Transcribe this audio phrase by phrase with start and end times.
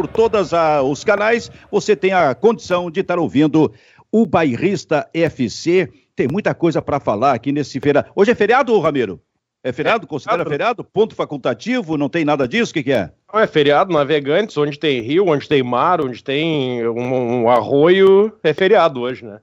[0.00, 0.50] por todos
[0.84, 3.70] os canais, você tem a condição de estar ouvindo
[4.10, 5.92] o Bairrista FC.
[6.16, 8.10] Tem muita coisa para falar aqui nesse feriado.
[8.16, 9.20] Hoje é feriado, Ramiro?
[9.62, 10.06] É feriado?
[10.06, 10.82] É, Considera feriado?
[10.82, 11.98] Ponto facultativo?
[11.98, 12.70] Não tem nada disso?
[12.70, 13.12] O que, que, é?
[13.30, 18.32] Não, é feriado, navegantes, onde tem rio, onde tem mar, onde tem um, um arroio,
[18.42, 19.38] é feriado hoje, né?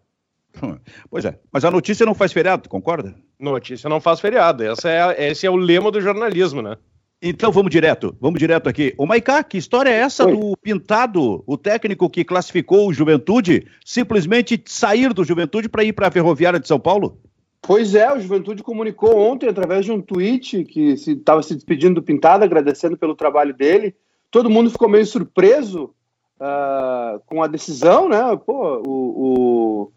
[1.07, 3.13] Pois é, mas a notícia não faz feriado, concorda?
[3.39, 4.63] Notícia não faz feriado.
[4.63, 6.77] Essa é, esse é o lema do jornalismo, né?
[7.21, 8.93] Então vamos direto, vamos direto aqui.
[8.97, 10.35] O Maicá, que história é essa Oi.
[10.35, 16.07] do Pintado, o técnico que classificou o Juventude, simplesmente sair do Juventude para ir para
[16.07, 17.19] a Ferroviária de São Paulo?
[17.59, 21.95] Pois é, o Juventude comunicou ontem através de um tweet que estava se, se, despedindo
[21.95, 23.95] do Pintado, agradecendo pelo trabalho dele.
[24.29, 25.93] Todo mundo ficou meio surpreso
[26.39, 28.19] uh, com a decisão, né?
[28.45, 29.91] Pô, o,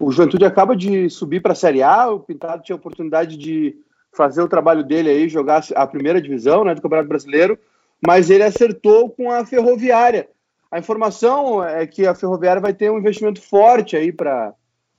[0.00, 3.36] o, o Juventude acaba de subir para a Série A, o Pintado tinha a oportunidade
[3.36, 3.76] de
[4.14, 7.58] fazer o trabalho dele aí, jogar a primeira divisão né, do Campeonato Brasileiro,
[8.04, 10.28] mas ele acertou com a Ferroviária.
[10.70, 14.54] A informação é que a Ferroviária vai ter um investimento forte aí para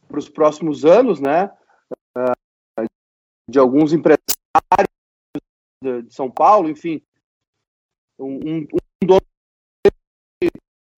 [0.10, 1.52] os próximos anos, né?
[3.50, 4.26] De alguns empresários
[5.84, 7.02] de São Paulo, enfim,
[8.18, 8.68] um, um,
[9.04, 9.22] dono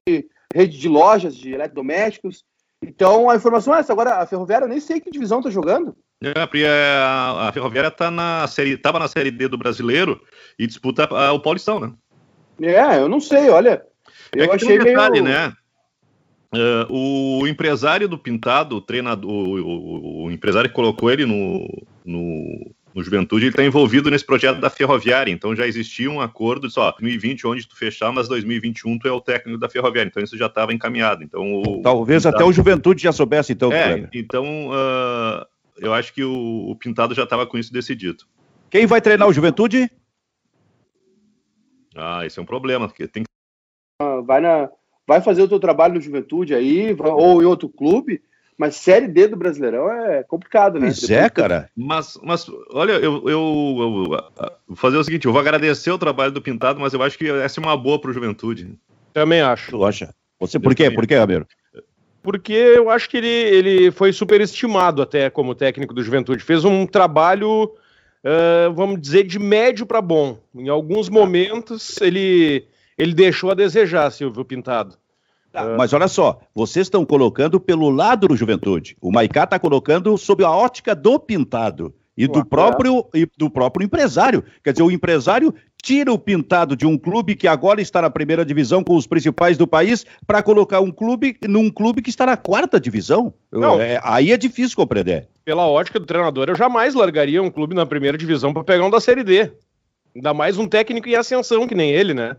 [0.07, 2.45] de rede de lojas de eletrodomésticos.
[2.81, 3.91] Então a informação é essa.
[3.91, 5.97] Agora a Ferroviária, eu nem sei que divisão está jogando.
[6.21, 10.19] É, a, a Ferroviária tá na série, estava na série D do Brasileiro
[10.57, 11.93] e disputa a, o Paulistão, né?
[12.61, 13.83] É, eu não sei, olha.
[14.35, 15.25] É eu achei um detalhe, meio...
[15.25, 15.53] né?
[16.53, 21.67] Uh, o empresário do Pintado, o treinador, o, o, o, empresário que colocou ele no,
[22.05, 25.31] no, no Juventude, ele está envolvido nesse projeto da Ferroviária.
[25.31, 29.11] Então já existia um acordo de só 2020 onde tu fechar, mas 2021 tu é
[29.11, 30.07] o técnico da Ferroviária.
[30.09, 31.21] Então isso já estava encaminhado.
[31.21, 33.71] Então o, talvez até o Juventude já soubesse então.
[33.73, 35.45] É, então uh,
[35.79, 38.25] eu acho que o, o Pintado já estava com isso decidido.
[38.69, 39.89] Quem vai treinar o Juventude?
[41.95, 43.27] Ah, esse é um problema, porque tem que...
[44.01, 44.69] Ah, vai, na,
[45.07, 48.21] vai fazer o teu trabalho no Juventude aí, ou em outro clube,
[48.57, 50.87] mas Série D do Brasileirão é complicado, né?
[50.87, 51.69] Pois é, cara.
[51.75, 56.31] Mas, mas olha, eu, eu, eu, vou fazer o seguinte, eu vou agradecer o trabalho
[56.31, 58.77] do Pintado, mas eu acho que essa é uma boa para o Juventude.
[59.13, 59.71] Também acho.
[59.71, 60.13] Tu acha?
[60.39, 60.91] Você, por quê?
[60.91, 61.47] Por quê, Ramiro?
[62.27, 66.43] Porque eu acho que ele, ele foi superestimado até como técnico do Juventude.
[66.43, 67.71] Fez um trabalho,
[68.21, 70.37] uh, vamos dizer, de médio para bom.
[70.53, 72.67] Em alguns momentos ele,
[72.97, 74.97] ele deixou a desejar, Silvio Pintado.
[75.53, 78.97] Tá, mas olha só, vocês estão colocando pelo lado do Juventude.
[78.99, 83.85] O Maicá está colocando sob a ótica do Pintado e do próprio e do próprio
[83.85, 84.43] empresário.
[84.63, 88.43] Quer dizer, o empresário tira o pintado de um clube que agora está na primeira
[88.43, 92.35] divisão com os principais do país para colocar um clube num clube que está na
[92.35, 93.33] quarta divisão.
[93.51, 93.79] Não.
[93.79, 95.27] É, aí é difícil compreender.
[95.45, 98.89] Pela ótica do treinador, eu jamais largaria um clube na primeira divisão para pegar um
[98.89, 99.51] da Série D.
[100.15, 102.35] Ainda mais um técnico em ascensão que nem ele, né?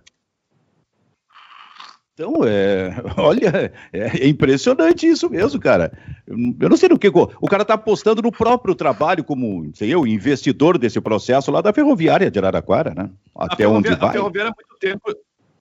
[2.19, 5.93] Então, é, olha, é, impressionante isso mesmo, cara.
[6.27, 7.07] Eu não sei no que.
[7.09, 11.73] O cara está apostando no próprio trabalho, como, sei eu, investidor desse processo lá da
[11.73, 13.09] Ferroviária de Araraquara, né?
[13.37, 14.09] Até onde vai.
[14.09, 15.17] A Ferroviária há muito tempo.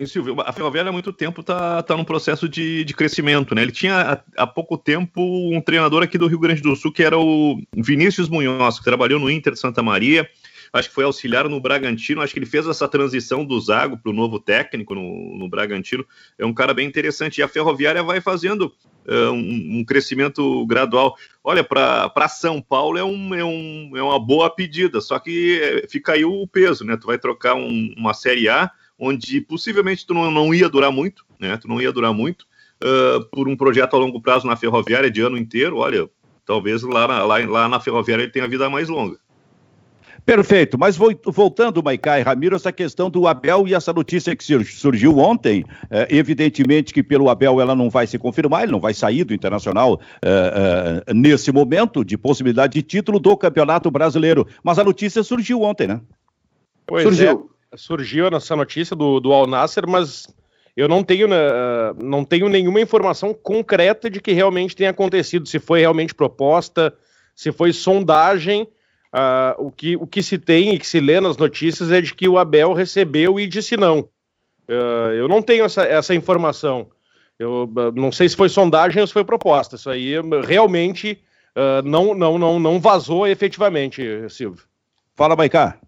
[0.05, 3.61] Silvio, a Ferroviária há muito tempo está tá num processo de, de crescimento, né?
[3.61, 7.01] Ele tinha há, há pouco tempo um treinador aqui do Rio Grande do Sul que
[7.01, 10.27] era o Vinícius Munhoz, que trabalhou no Inter de Santa Maria
[10.71, 14.09] acho que foi auxiliar no Bragantino, acho que ele fez essa transição do Zago para
[14.09, 16.05] o novo técnico no, no, Bragantino,
[16.37, 18.73] é um cara bem interessante, e a Ferroviária vai fazendo
[19.07, 21.15] uh, um, um, crescimento gradual.
[21.43, 25.87] Olha, para São Paulo é, um, é, um, é uma boa pedida, só que é,
[25.87, 30.13] fica aí o peso, né, tu vai trocar um, uma Série A, onde possivelmente tu
[30.13, 32.45] não, não ia durar muito, né, tu não ia durar muito,
[32.83, 36.09] uh, por um projeto a longo prazo na Ferroviária de ano inteiro, olha,
[36.45, 39.19] talvez lá, lá, lá na Ferroviária ele tenha a vida mais longa.
[40.27, 45.19] Perfeito, mas voltando, Maicá e Ramiro, essa questão do Abel e essa notícia que surgiu
[45.19, 49.23] ontem, é, evidentemente que pelo Abel ela não vai se confirmar, ele não vai sair
[49.23, 54.83] do Internacional é, é, nesse momento de possibilidade de título do Campeonato Brasileiro, mas a
[54.83, 56.01] notícia surgiu ontem, né?
[56.85, 57.49] Pois surgiu.
[57.71, 60.27] É, surgiu essa notícia do, do Al Nasser, mas
[60.75, 65.57] eu não tenho, uh, não tenho nenhuma informação concreta de que realmente tenha acontecido, se
[65.57, 66.93] foi realmente proposta,
[67.33, 68.67] se foi sondagem,
[69.13, 72.13] Uh, o, que, o que se tem e que se lê nas notícias é de
[72.13, 73.99] que o Abel recebeu e disse não.
[74.67, 76.89] Uh, eu não tenho essa, essa informação.
[77.39, 79.75] Eu uh, não sei se foi sondagem ou se foi proposta.
[79.75, 80.13] Isso aí
[80.45, 81.21] realmente
[81.83, 84.63] não, não, não, não vazou efetivamente, Silvio.
[85.15, 85.79] Fala, Maicá.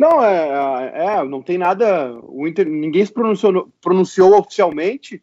[0.00, 2.16] Não, é, é, é, não tem nada.
[2.22, 5.22] O Inter, ninguém se pronunciou, pronunciou oficialmente,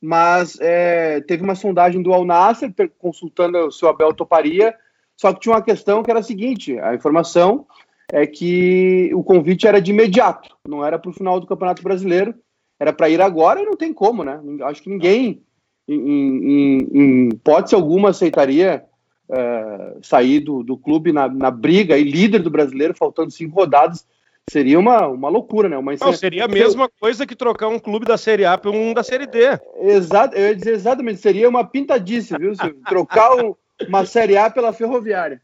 [0.00, 4.74] mas é, teve uma sondagem do Al Nasser consultando se o Abel toparia
[5.16, 7.66] só que tinha uma questão que era a seguinte: a informação
[8.12, 12.34] é que o convite era de imediato, não era para o final do Campeonato Brasileiro.
[12.78, 14.40] era para ir agora e não tem como, né?
[14.64, 15.42] Acho que ninguém,
[15.88, 18.84] em, em, em hipótese alguma, aceitaria
[19.30, 24.06] é, sair do, do clube na, na briga e líder do brasileiro, faltando cinco rodadas.
[24.48, 25.76] Seria uma, uma loucura, né?
[25.76, 28.94] Uma não, seria a mesma coisa que trocar um clube da Série A por um
[28.94, 29.40] da Série D.
[29.80, 32.52] Exato, eu ia dizer exatamente, seria uma pintadice, viu?
[32.86, 33.56] trocar um,
[33.88, 35.40] uma Série A pela Ferroviária.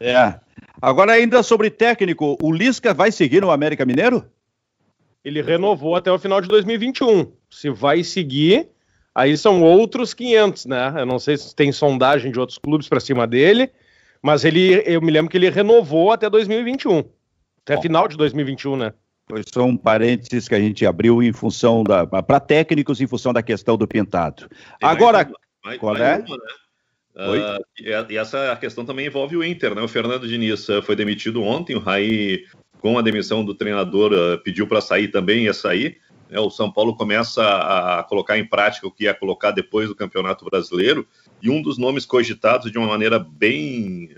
[0.00, 0.34] É.
[0.80, 4.24] Agora, ainda sobre técnico, o Lisca vai seguir no América Mineiro?
[5.24, 7.32] Ele renovou até o final de 2021.
[7.50, 8.68] Se vai seguir,
[9.14, 10.94] aí são outros 500, né?
[10.96, 13.70] Eu não sei se tem sondagem de outros clubes para cima dele,
[14.22, 17.04] mas ele, eu me lembro que ele renovou até 2021.
[17.62, 17.82] Até Bom.
[17.82, 18.92] final de 2021, né?
[19.28, 22.06] Pois são parênteses que a gente abriu em função da.
[22.06, 24.48] para técnicos em função da questão do pintado.
[24.80, 25.28] Agora,
[25.64, 26.18] mais, qual é?
[26.18, 26.42] Uma, né?
[27.16, 27.64] Uh,
[28.10, 29.80] e essa questão também envolve o Inter, né?
[29.80, 32.44] O Fernando Diniz uh, foi demitido ontem, o Raí,
[32.78, 35.96] com a demissão do treinador, uh, pediu para sair também, ia sair.
[36.28, 36.38] Né?
[36.38, 40.44] O São Paulo começa a colocar em prática o que ia colocar depois do Campeonato
[40.44, 41.08] Brasileiro,
[41.40, 44.10] e um dos nomes cogitados de uma maneira bem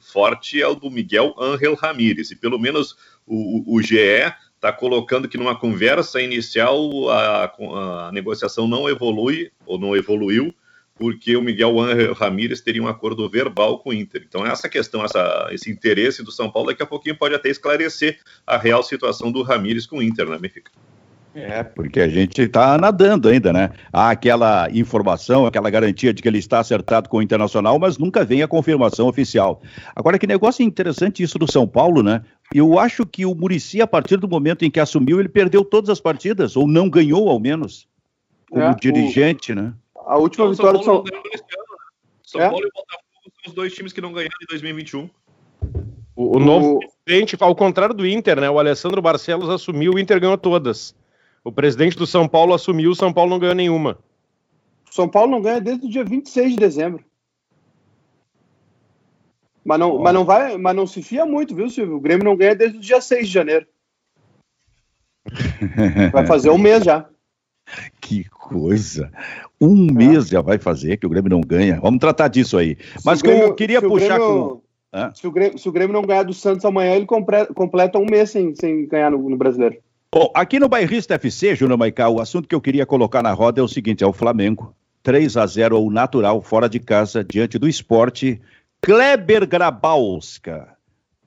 [0.00, 2.96] forte é o do Miguel Ángel Ramírez, e pelo menos
[3.26, 7.44] o, o GE está colocando que numa conversa inicial a,
[8.08, 10.54] a negociação não evolui, ou não evoluiu,
[11.02, 11.74] porque o Miguel
[12.14, 14.24] Ramírez teria um acordo verbal com o Inter.
[14.24, 18.20] Então, essa questão, essa, esse interesse do São Paulo, daqui a pouquinho pode até esclarecer
[18.46, 20.70] a real situação do Ramírez com o Inter, né, Benfica?
[21.34, 23.70] É, porque a gente está nadando ainda, né?
[23.92, 28.24] Há aquela informação, aquela garantia de que ele está acertado com o Internacional, mas nunca
[28.24, 29.60] vem a confirmação oficial.
[29.96, 32.22] Agora, que negócio interessante isso do São Paulo, né?
[32.54, 35.90] Eu acho que o Murici, a partir do momento em que assumiu, ele perdeu todas
[35.90, 37.88] as partidas, ou não ganhou, ao menos,
[38.48, 39.56] como é, dirigente, o...
[39.56, 39.72] né?
[40.06, 41.14] A última então, vitória do São, São...
[42.24, 42.48] São é?
[42.48, 45.10] Paulo e Botafogo são os dois times que não ganharam em 2021.
[46.14, 48.50] O, o novo presidente, ao contrário do Inter, né?
[48.50, 50.94] O Alessandro Barcelos assumiu, o Inter ganhou todas.
[51.44, 53.98] O presidente do São Paulo assumiu, o São Paulo não ganhou nenhuma.
[54.90, 57.04] São Paulo não ganha desde o dia 26 de dezembro.
[59.64, 61.96] Mas não, mas não vai, mas não se fia muito, viu, Silvio?
[61.96, 63.66] O Grêmio não ganha desde o dia 6 de janeiro.
[66.12, 67.08] Vai fazer um mês já.
[68.00, 69.10] Que coisa!
[69.62, 69.92] Um é.
[69.92, 71.78] mês já vai fazer que o Grêmio não ganha.
[71.80, 72.76] Vamos tratar disso aí.
[73.04, 74.60] Mas Grêmio, eu queria puxar Grêmio,
[74.92, 75.14] com.
[75.14, 78.30] Se o, Grêmio, se o, Grêmio, não ganhar do Santos amanhã, ele completa um mês
[78.30, 79.76] sem, sem ganhar no, no Brasileiro.
[80.12, 83.60] Bom, aqui no Bairrista FC, Júnior Maicá, o assunto que eu queria colocar na roda
[83.60, 84.74] é o seguinte: é o Flamengo.
[85.02, 88.40] 3 a 0 ao natural, fora de casa, diante do esporte.
[88.80, 90.76] Kleber Grabowska,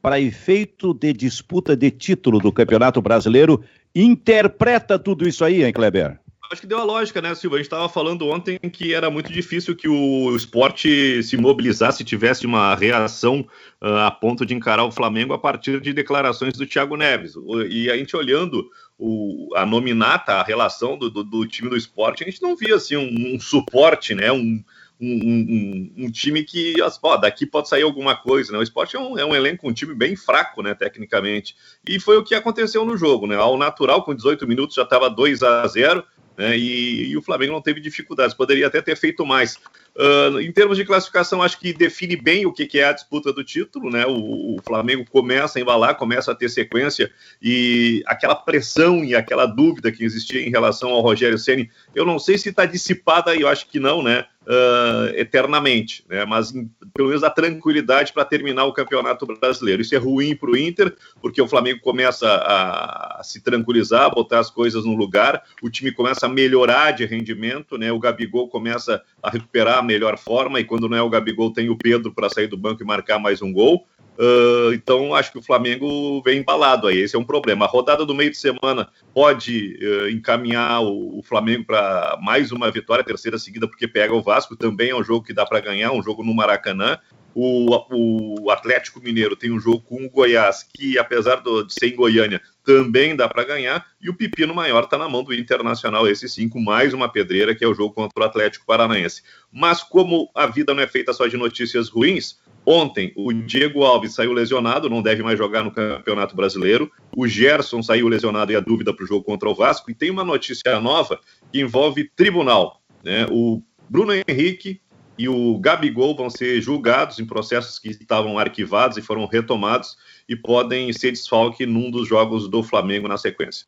[0.01, 6.19] para efeito de disputa de título do Campeonato Brasileiro, interpreta tudo isso aí, hein, Kleber?
[6.51, 7.55] Acho que deu a lógica, né, Silva?
[7.55, 12.45] A gente estava falando ontem que era muito difícil que o esporte se mobilizasse, tivesse
[12.45, 13.41] uma reação
[13.81, 17.33] uh, a ponto de encarar o Flamengo a partir de declarações do Thiago Neves.
[17.69, 22.23] E a gente olhando o, a nominata, a relação do, do, do, time do esporte,
[22.23, 24.31] a gente não via assim, um, um suporte, né?
[24.31, 24.63] Um,
[24.99, 28.59] um, um, um, time que, ó, daqui pode sair alguma coisa, né?
[28.59, 31.55] O esporte é um, é um elenco, um time bem fraco, né, tecnicamente.
[31.87, 33.35] E foi o que aconteceu no jogo, né?
[33.35, 36.03] Ao natural, com 18 minutos, já estava 2 a 0
[36.37, 39.57] né, e, e, o Flamengo não teve dificuldades, poderia até ter feito mais.
[39.95, 43.31] Uh, em termos de classificação, acho que define bem o que, que é a disputa
[43.31, 44.05] do título, né?
[44.05, 47.09] O, o, Flamengo começa a embalar, começa a ter sequência
[47.41, 52.19] e aquela pressão e aquela dúvida que existia em relação ao Rogério Ceni, eu não
[52.19, 54.25] sei se está dissipada, eu acho que não, né?
[54.45, 56.23] Uh, eternamente, né?
[56.23, 59.81] mas em, pelo menos a tranquilidade para terminar o campeonato brasileiro.
[59.81, 64.37] Isso é ruim para o Inter, porque o Flamengo começa a, a, se tranquilizar, botar
[64.37, 67.91] as coisas no lugar, o time começa a melhorar de rendimento, né?
[67.91, 71.71] o Gabigol começa a recuperar a melhor forma, e quando não é o Gabigol, tem
[71.71, 73.87] o Pedro para sair do banco e marcar mais um gol.
[74.17, 76.99] Uh, então, acho que o Flamengo vem embalado aí.
[76.99, 77.65] Esse é um problema.
[77.65, 82.71] A rodada do meio de semana pode uh, encaminhar o, o Flamengo para mais uma
[82.71, 84.55] vitória, terceira seguida, porque pega o Vasco.
[84.55, 86.97] Também é um jogo que dá para ganhar, um jogo no Maracanã.
[87.37, 91.87] O, o, Atlético Mineiro tem um jogo com o Goiás, que apesar do, de ser
[91.87, 93.85] em Goiânia, também dá para ganhar.
[93.99, 97.53] E o pepino maior está na mão do Internacional, esse sim, com mais uma pedreira,
[97.53, 99.21] que é o jogo contra o Atlético Paranaense.
[99.51, 104.15] Mas como a vida não é feita só de notícias ruins, Ontem, o Diego Alves
[104.15, 106.91] saiu lesionado, não deve mais jogar no Campeonato Brasileiro.
[107.15, 109.91] O Gerson saiu lesionado e a dúvida para o jogo contra o Vasco.
[109.91, 111.19] E tem uma notícia nova
[111.51, 112.81] que envolve tribunal.
[113.03, 113.27] Né?
[113.29, 114.81] O Bruno Henrique
[115.17, 119.95] e o Gabigol vão ser julgados em processos que estavam arquivados e foram retomados
[120.27, 123.65] e podem ser desfalque num dos jogos do Flamengo na sequência.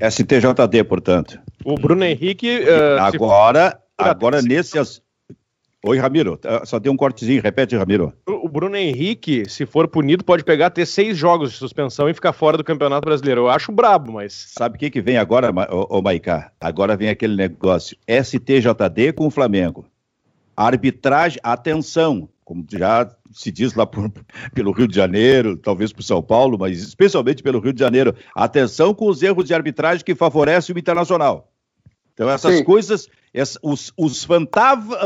[0.00, 1.38] STJD, portanto.
[1.64, 2.58] O Bruno Henrique.
[2.58, 4.76] Uh, agora, agora nesse,
[5.86, 6.40] Oi, Ramiro.
[6.44, 7.42] Ah, só tem um cortezinho.
[7.42, 8.10] Repete, Ramiro.
[8.26, 12.32] O Bruno Henrique, se for punido, pode pegar até seis jogos de suspensão e ficar
[12.32, 13.42] fora do Campeonato Brasileiro.
[13.42, 14.46] Eu acho brabo, mas.
[14.56, 16.50] Sabe o que, que vem agora, ô, ô Maicá?
[16.58, 19.84] Agora vem aquele negócio: STJD com o Flamengo.
[20.56, 24.10] Arbitragem, atenção, como já se diz lá por,
[24.54, 28.14] pelo Rio de Janeiro, talvez por São Paulo, mas especialmente pelo Rio de Janeiro.
[28.34, 31.53] Atenção com os erros de arbitragem que favorecem o internacional.
[32.14, 32.64] Então, essas Sim.
[32.64, 33.08] coisas,
[33.60, 34.26] os, os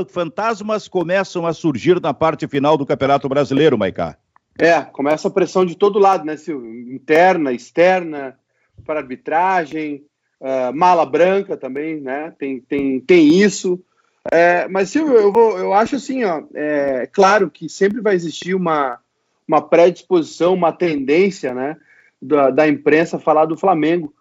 [0.08, 4.16] fantasmas começam a surgir na parte final do Campeonato Brasileiro, Maicá.
[4.58, 6.92] É, começa a pressão de todo lado, né, Silvio?
[6.92, 8.36] Interna, externa,
[8.84, 10.04] para arbitragem,
[10.40, 12.32] uh, mala branca também, né?
[12.38, 13.82] Tem, tem, tem isso.
[14.30, 18.54] É, mas, Silvio, eu, vou, eu acho assim, ó, é claro que sempre vai existir
[18.54, 18.98] uma,
[19.46, 21.76] uma predisposição, uma tendência, né,
[22.20, 24.12] da, da imprensa a falar do Flamengo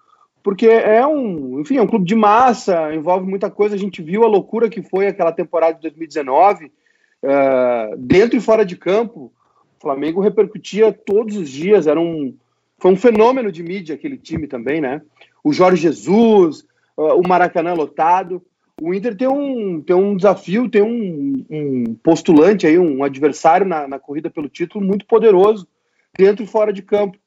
[0.48, 3.76] porque é um, enfim, é um clube de massa, envolve muita coisa.
[3.76, 6.70] A gente viu a loucura que foi aquela temporada de 2019, uh,
[7.22, 9.30] eh, dentro e fora de campo.
[9.78, 12.34] O Flamengo repercutia todos os dias, era um,
[12.78, 15.02] foi um fenômeno de mídia aquele time também, né?
[15.44, 16.62] O Jorge Jesus,
[16.96, 18.42] uh, o Maracanã lotado.
[18.82, 23.86] O Inter tem um, tem um desafio, tem um, um postulante aí, um adversário na,
[23.86, 25.68] na corrida pelo título muito poderoso,
[26.18, 27.18] dentro e fora de campo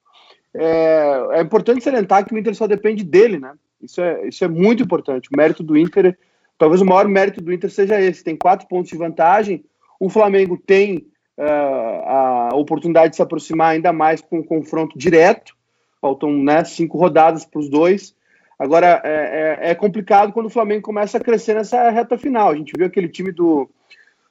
[0.55, 3.53] é, é, importante salientar que o Inter só depende dele, né?
[3.81, 5.29] Isso é, isso é muito importante.
[5.33, 6.19] O mérito do Inter,
[6.59, 9.65] talvez o maior mérito do Inter seja esse: tem quatro pontos de vantagem.
[9.99, 11.07] O Flamengo tem
[11.39, 15.55] uh, a oportunidade de se aproximar ainda mais com um confronto direto.
[16.01, 18.15] Faltam né, cinco rodadas para os dois.
[18.59, 22.51] Agora, é, é, é, complicado quando o Flamengo começa a crescer nessa reta final.
[22.51, 23.71] A gente viu aquele time do,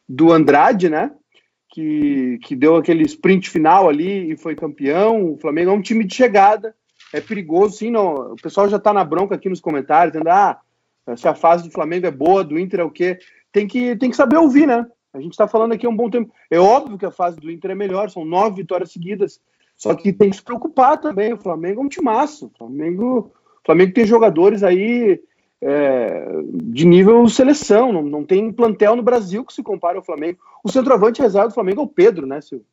[0.07, 1.11] do Andrade, né?
[1.69, 5.33] Que, que deu aquele sprint final ali e foi campeão.
[5.33, 6.75] O Flamengo é um time de chegada,
[7.13, 7.91] é perigoso, sim.
[7.91, 10.59] Não, o pessoal já está na bronca aqui nos comentários, dizendo: ah,
[11.15, 13.19] se a fase do Flamengo é boa, do Inter é o quê?
[13.51, 14.85] Tem que, tem que saber ouvir, né?
[15.13, 16.33] A gente está falando aqui há um bom tempo.
[16.51, 19.41] É óbvio que a fase do Inter é melhor, são nove vitórias seguidas.
[19.75, 21.33] Só que tem que se preocupar também.
[21.33, 22.47] O Flamengo é um timaço.
[22.47, 25.19] O Flamengo, o Flamengo tem jogadores aí
[25.61, 30.39] é, de nível seleção, não, não tem plantel no Brasil que se compare ao Flamengo.
[30.63, 32.65] O centroavante reserva do Flamengo é o Pedro, né, Silvio?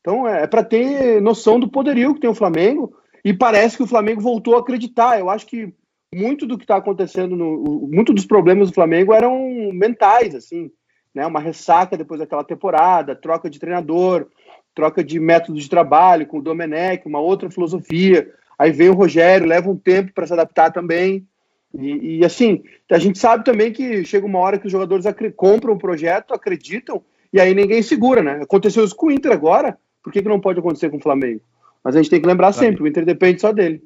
[0.00, 3.82] Então é, é para ter noção do poderio que tem o Flamengo e parece que
[3.82, 5.18] o Flamengo voltou a acreditar.
[5.18, 5.72] Eu acho que
[6.14, 10.70] muito do que está acontecendo, no, muito dos problemas do Flamengo eram mentais, assim,
[11.14, 11.26] né?
[11.26, 14.26] Uma ressaca depois daquela temporada, troca de treinador,
[14.74, 18.30] troca de método de trabalho com o Domenech, uma outra filosofia.
[18.58, 21.26] Aí vem o Rogério, leva um tempo para se adaptar também.
[21.74, 25.74] E, e, assim, a gente sabe também que chega uma hora que os jogadores compram
[25.74, 27.02] o projeto, acreditam,
[27.32, 28.40] e aí ninguém segura, né?
[28.42, 31.40] Aconteceu isso com o Inter agora, por que, que não pode acontecer com o Flamengo?
[31.82, 33.82] Mas a gente tem que lembrar sempre, o Inter depende só dele.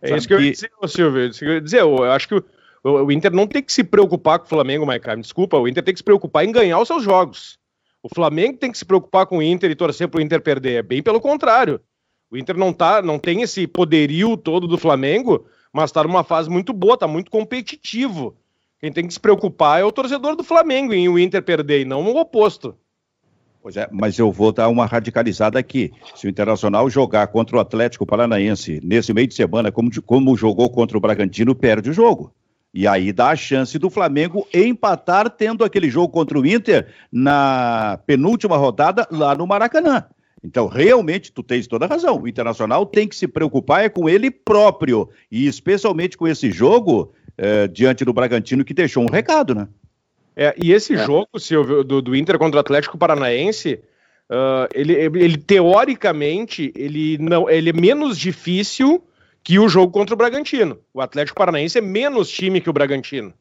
[0.00, 1.30] É isso que eu ia dizer, Silvio.
[1.42, 2.44] Eu ia dizer, eu acho que o,
[2.82, 5.20] o, Inter não tem que se preocupar com o Flamengo, Maicon.
[5.20, 7.58] Desculpa, o Inter tem que se preocupar em ganhar os seus jogos.
[8.02, 10.76] O Flamengo tem que se preocupar com o Inter e torcer para o Inter perder.
[10.76, 11.80] É bem pelo contrário.
[12.30, 15.46] O Inter não, tá, não tem esse poderio todo do Flamengo
[15.76, 18.34] mas está numa fase muito boa, está muito competitivo.
[18.80, 21.84] Quem tem que se preocupar é o torcedor do Flamengo em o Inter perder, e
[21.84, 22.74] não o oposto.
[23.62, 25.92] Pois é, mas eu vou dar uma radicalizada aqui.
[26.14, 30.70] Se o Internacional jogar contra o Atlético Paranaense nesse meio de semana, como, como jogou
[30.70, 32.32] contra o Bragantino, perde o jogo.
[32.72, 38.00] E aí dá a chance do Flamengo empatar, tendo aquele jogo contra o Inter na
[38.06, 40.06] penúltima rodada lá no Maracanã.
[40.42, 42.20] Então, realmente, tu tens toda a razão.
[42.20, 45.08] O Internacional tem que se preocupar é com ele próprio.
[45.30, 49.68] E especialmente com esse jogo é, diante do Bragantino, que deixou um recado, né?
[50.36, 50.98] É, e esse é.
[50.98, 53.80] jogo, Silvio, do, do, Inter contra o Atlético Paranaense,
[54.30, 59.02] uh, ele, ele, teoricamente ele não, ele é menos difícil
[59.42, 60.78] que o jogo contra o Bragantino.
[60.92, 63.32] O Atlético Paranaense é menos time que o Bragantino.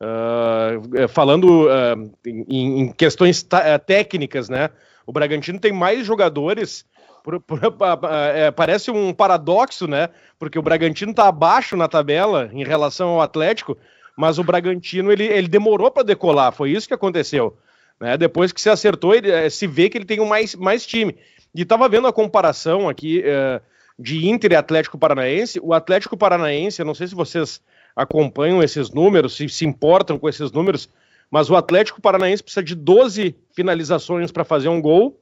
[0.00, 3.44] Uh, falando uh, em, em, questões
[3.84, 4.70] técnicas, né?
[5.08, 6.84] O Bragantino tem mais jogadores.
[7.24, 7.58] Por, por,
[8.34, 10.10] é, parece um paradoxo, né?
[10.38, 13.74] Porque o Bragantino está abaixo na tabela em relação ao Atlético,
[14.14, 16.52] mas o Bragantino ele, ele demorou para decolar.
[16.52, 17.56] Foi isso que aconteceu.
[17.98, 18.18] Né?
[18.18, 21.16] Depois que se acertou, ele, é, se vê que ele tem um mais, mais time.
[21.54, 23.62] E estava vendo a comparação aqui é,
[23.98, 25.58] de Inter e Atlético Paranaense.
[25.62, 27.62] O Atlético Paranaense, eu não sei se vocês
[27.96, 30.86] acompanham esses números, se se importam com esses números,
[31.30, 35.20] mas o Atlético Paranaense precisa de 12 finalizações para fazer um gol,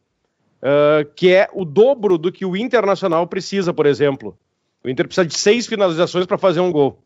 [0.63, 4.39] uh, que é o dobro do que o Internacional precisa, por exemplo.
[4.85, 7.03] O Inter precisa de seis finalizações para fazer um gol.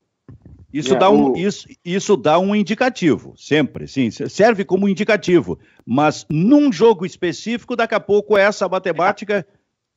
[0.73, 1.37] Isso, é, dá um, o...
[1.37, 5.59] isso, isso dá um indicativo, sempre, sim, serve como indicativo.
[5.85, 9.47] Mas num jogo específico, daqui a pouco essa matemática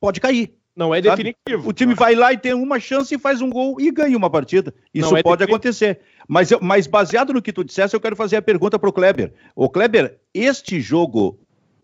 [0.00, 0.52] pode cair.
[0.74, 1.68] Não é definitivo.
[1.68, 4.28] O time vai lá e tem uma chance e faz um gol e ganha uma
[4.28, 4.74] partida.
[4.92, 6.00] Isso é pode acontecer.
[6.28, 9.32] Mas, mas baseado no que tu disseste, eu quero fazer a pergunta para o Kleber.
[9.54, 11.38] O Kleber, este jogo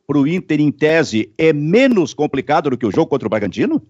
[0.06, 3.80] para o Inter, em tese, é menos complicado do que o jogo contra o Bragantino?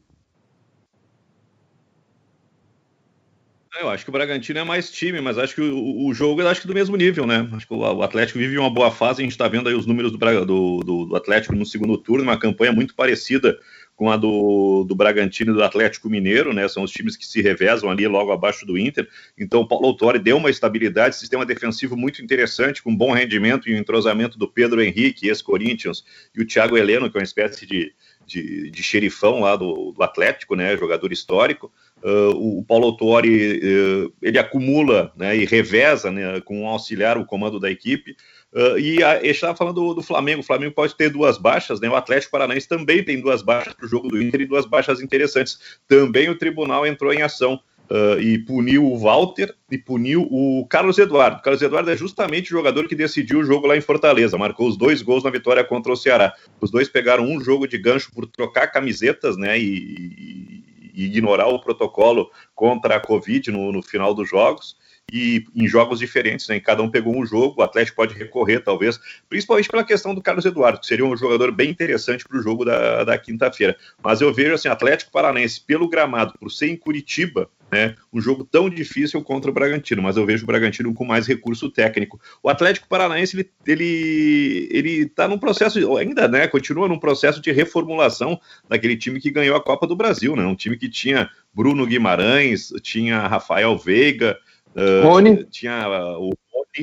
[3.81, 6.47] Eu acho que o Bragantino é mais time, mas acho que o, o jogo é
[6.47, 7.49] acho que do mesmo nível, né?
[7.53, 9.87] Acho que o, o Atlético vive uma boa fase, a gente está vendo aí os
[9.87, 13.59] números do, do, do, Atlético no segundo turno, uma campanha muito parecida
[14.01, 16.67] com a do, do Bragantino e do Atlético Mineiro, né?
[16.69, 19.07] São os times que se revezam ali logo abaixo do Inter.
[19.37, 23.75] Então o Paulo Autori deu uma estabilidade, sistema defensivo muito interessante, com bom rendimento e
[23.75, 26.03] o entrosamento do Pedro Henrique, ex-Corinthians,
[26.35, 27.93] e o Thiago Heleno, que é uma espécie de,
[28.27, 30.75] de, de xerifão lá do, do Atlético, né?
[30.79, 31.71] Jogador histórico.
[32.03, 37.27] Uh, o Paulo Autori uh, ele acumula né, e reveza né, com um auxiliar o
[37.27, 38.17] comando da equipe.
[38.53, 40.41] Uh, e a, ele estava falando do, do, Flamengo.
[40.41, 41.89] O Flamengo pode ter duas baixas, né?
[41.89, 45.01] O Atlético Paranaense também tem duas baixas para o jogo do Inter e duas baixas
[45.01, 45.79] interessantes.
[45.87, 47.61] Também o tribunal entrou em ação.
[47.93, 51.39] Uh, e puniu o Walter e puniu o Carlos Eduardo.
[51.39, 54.69] O Carlos Eduardo é justamente o jogador que decidiu o jogo lá em Fortaleza, marcou
[54.69, 56.33] os dois gols na vitória contra o Ceará.
[56.61, 60.63] Os dois pegaram um jogo de gancho por trocar camisetas, né, e,
[60.95, 64.77] e ignorar o protocolo contra a Covid no, no final dos jogos
[65.13, 66.61] e em jogos diferentes, né?
[66.61, 70.45] Cada um pegou um jogo, o Atlético pode recorrer, talvez, principalmente pela questão do Carlos
[70.45, 73.77] Eduardo, que seria um jogador bem interessante para o jogo da, da quinta-feira.
[74.03, 78.45] Mas eu vejo assim, Atlético Paranense, pelo gramado, por ser em Curitiba, né, um jogo
[78.45, 82.21] tão difícil contra o Bragantino, mas eu vejo o Bragantino com mais recurso técnico.
[82.43, 87.53] O Atlético Paranaense ele ele ele está num processo ainda, né, continua num processo de
[87.53, 91.87] reformulação daquele time que ganhou a Copa do Brasil, né, um time que tinha Bruno
[91.87, 94.37] Guimarães, tinha Rafael Veiga,
[94.77, 96.33] uh, tinha o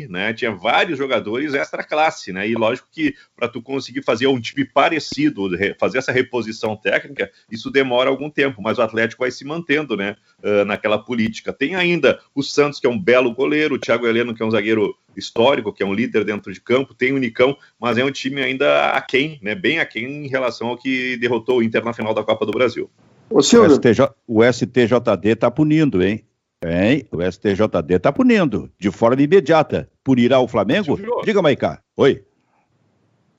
[0.10, 0.34] né?
[0.34, 2.48] Tinha vários jogadores extra classe, né?
[2.48, 7.72] E lógico que para tu conseguir fazer um time parecido, fazer essa reposição técnica, isso
[7.72, 10.15] demora algum tempo, mas o Atlético vai se mantendo, né?
[10.44, 11.53] Uh, naquela política.
[11.53, 14.51] Tem ainda o Santos, que é um belo goleiro, o Thiago Heleno, que é um
[14.51, 18.11] zagueiro histórico, que é um líder dentro de campo, tem o Nicão, mas é um
[18.11, 19.55] time ainda aquém, né?
[19.55, 22.90] Bem aquém em relação ao que derrotou o Inter na final da Copa do Brasil.
[23.29, 26.24] O, STJ, o STJD está punindo, hein?
[26.63, 29.89] Bem, o STJD está punindo de forma imediata.
[30.03, 30.98] Punirá o Flamengo?
[31.24, 31.81] Diga, Maicá.
[31.96, 32.25] Oi.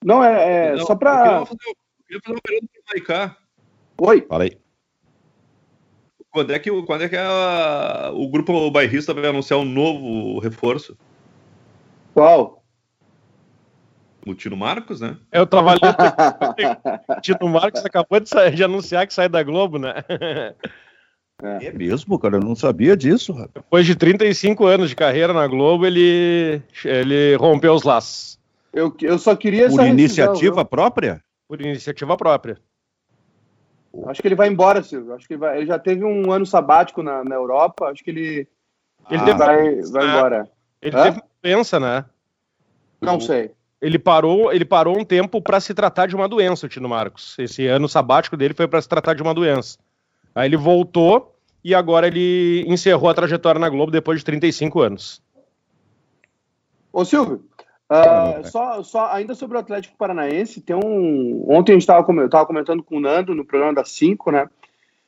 [0.04, 1.40] Não, é, é Não, só para.
[1.40, 1.46] Eu
[2.06, 3.36] queria fazer uma pergunta para o Maicá.
[4.00, 4.26] Oi.
[4.28, 4.58] Fala aí.
[6.30, 10.96] Quando é que, quando é que a, o grupo bairrista vai anunciar um novo reforço?
[12.14, 12.62] Qual?
[14.24, 15.16] O Tino Marcos, né?
[15.32, 17.20] Eu tava lendo.
[17.20, 19.94] Tino Marcos acabou de, sair, de anunciar que sai da Globo, né?
[21.42, 21.66] É.
[21.66, 23.32] é mesmo, cara, eu não sabia disso.
[23.54, 28.38] Depois de 35 anos de carreira na Globo, ele, ele rompeu os laços.
[28.72, 31.22] Eu, eu só queria Por iniciativa própria?
[31.46, 32.58] Por iniciativa própria.
[34.06, 35.14] Acho que ele vai embora, Silvio.
[35.14, 37.86] Acho que ele, vai, ele já teve um ano sabático na, na Europa.
[37.86, 38.48] Acho que ele,
[39.10, 40.08] ele ah, vai, vai é.
[40.08, 40.50] embora.
[40.82, 41.02] Ele Hã?
[41.04, 42.04] teve doença, né?
[43.00, 43.52] Não sei.
[43.80, 47.38] Ele parou, ele parou um tempo para se tratar de uma doença, o Tino Marcos.
[47.38, 49.78] Esse ano sabático dele foi para se tratar de uma doença.
[50.38, 55.20] Aí ele voltou e agora ele encerrou a trajetória na Globo depois de 35 anos.
[56.92, 57.42] Ô Silvio,
[57.90, 61.44] uh, só, só ainda sobre o Atlético Paranaense, tem um.
[61.48, 64.48] Ontem a gente estava comentando com o Nando no programa das 5, né?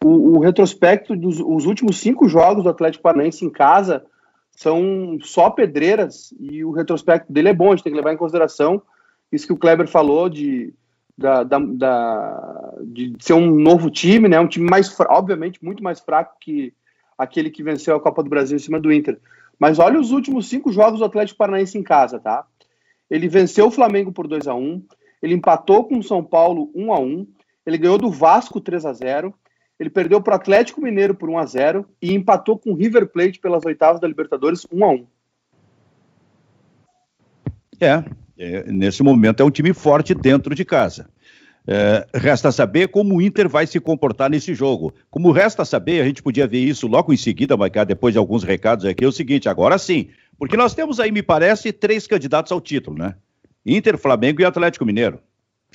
[0.03, 4.05] O, o, retrospecto dos os últimos cinco jogos do Atlético Paranaense em casa
[4.51, 8.17] são só pedreiras e o retrospecto dele é bom, a gente tem que levar em
[8.17, 8.83] consideração
[9.31, 10.75] isso que o Kleber falou de
[11.21, 14.41] da, da, da, de ser um novo time, né?
[14.41, 16.73] Um time mais, obviamente, muito mais fraco que
[17.17, 19.21] aquele que venceu a Copa do Brasil em cima do Inter.
[19.59, 22.47] Mas olha os últimos cinco jogos do Atlético Paranaense em casa, tá?
[23.11, 24.83] Ele venceu o Flamengo por 2 a 1
[25.23, 27.27] ele empatou com o São Paulo 1 a 1
[27.67, 29.35] ele ganhou do Vasco 3 a 0
[29.79, 33.07] ele perdeu para o Atlético Mineiro por 1 a 0 e empatou com o River
[33.09, 35.07] Plate pelas oitavas da Libertadores 1 a 1
[37.79, 38.05] É,
[38.41, 41.11] é, nesse momento é um time forte dentro de casa.
[41.69, 44.95] É, resta saber como o Inter vai se comportar nesse jogo.
[45.11, 48.43] Como resta saber, a gente podia ver isso logo em seguida, Maicá, depois de alguns
[48.43, 52.51] recados aqui, é o seguinte, agora sim, porque nós temos aí, me parece, três candidatos
[52.51, 53.15] ao título, né?
[53.65, 55.21] Inter, Flamengo e Atlético Mineiro.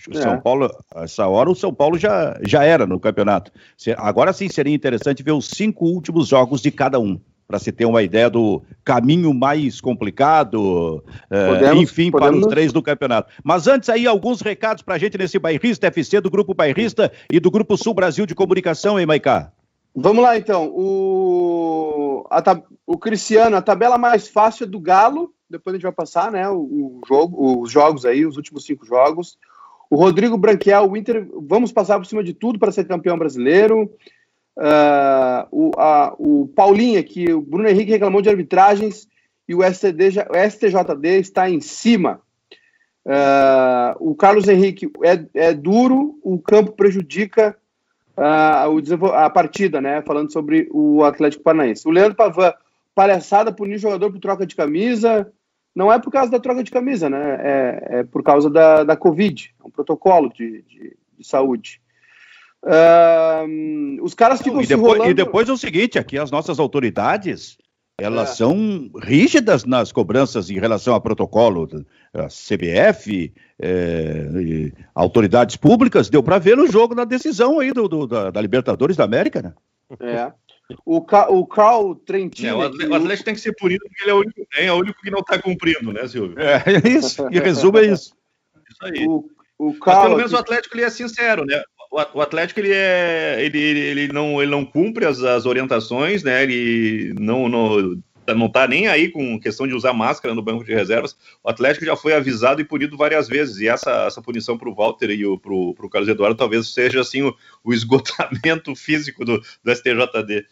[0.10, 0.21] O é.
[0.21, 3.51] São Paulo, essa hora o São Paulo já, já era no campeonato.
[3.95, 7.86] Agora sim seria interessante ver os cinco últimos jogos de cada um para se ter
[7.86, 12.40] uma ideia do caminho mais complicado, é, podemos, enfim, podemos...
[12.40, 13.32] para os três do campeonato.
[13.44, 17.40] Mas antes aí, alguns recados para a gente nesse Bairrista FC, do Grupo Bairrista e
[17.40, 19.52] do Grupo Sul Brasil de Comunicação, hein, Maicá?
[19.96, 20.72] Vamos lá, então.
[20.76, 22.42] O, a,
[22.86, 26.50] o Cristiano, a tabela mais fácil é do Galo, depois a gente vai passar, né,
[26.50, 29.38] o, o jogo, os jogos aí, os últimos cinco jogos.
[29.90, 33.90] O Rodrigo Branquiel, o Inter, vamos passar por cima de tudo para ser campeão brasileiro.
[34.58, 39.08] Uh, o, a, o Paulinho aqui, o Bruno Henrique reclamou de arbitragens
[39.48, 40.12] e o, STD,
[40.50, 42.22] STJD está em cima.
[43.06, 47.56] Uh, o Carlos Henrique é, é, duro, o campo prejudica
[48.18, 50.02] uh, o, a partida, né?
[50.02, 51.88] Falando sobre o Atlético Paranaense.
[51.88, 52.54] O Leandro Pavan,
[52.96, 55.32] palhaçada punir jogador por troca de camisa.
[55.76, 57.38] Não é por causa da troca de camisa, né?
[57.41, 61.82] É, é por causa da, da Covid, é um protocolo de, de, de saúde.
[62.65, 65.12] Uh, os caras ficam e depois, rolando...
[65.12, 67.58] E depois é o seguinte, aqui as nossas autoridades
[67.97, 68.36] elas é.
[68.36, 71.86] são rígidas nas cobranças em relação a protocolo.
[72.13, 78.06] A CBF, é, autoridades públicas, deu para ver no jogo na decisão aí do, do
[78.06, 79.54] da, da, Libertadores da América, né?
[80.01, 80.32] É.
[80.86, 82.49] O, Ca, o Carl Trentino.
[82.49, 84.71] É, o, Atlético, o Atlético tem que ser punido porque ele é o único, é
[84.71, 86.38] o único que não está cumprindo, né, Silvio?
[86.39, 87.28] É, é isso.
[87.30, 88.13] Em resumo, é isso.
[88.69, 89.08] Isso aí.
[89.08, 91.62] O, o Carl, Mas pelo menos o Atlético ele é sincero, né?
[92.14, 97.14] O Atlético ele é ele, ele, não ele não cumpre as, as orientações né ele
[97.18, 97.98] não, não
[98.34, 101.16] não tá nem aí com questão de usar máscara no banco de reservas.
[101.44, 103.60] O Atlético já foi avisado e punido várias vezes.
[103.60, 105.40] E essa, essa punição para o Walter e o,
[105.92, 110.46] Carlos Eduardo talvez seja assim o, o esgotamento físico do, do STJD.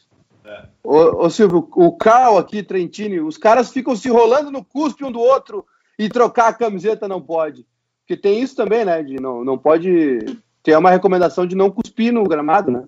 [0.45, 0.65] É.
[0.83, 5.19] Ô, Silvio, o Carl aqui, Trentini, os caras ficam se rolando no cuspe um do
[5.19, 5.65] outro
[5.97, 7.65] e trocar a camiseta não pode.
[8.01, 9.01] Porque tem isso também, né?
[9.01, 10.19] De não, não pode
[10.63, 12.85] ter uma recomendação de não cuspir no gramado, né?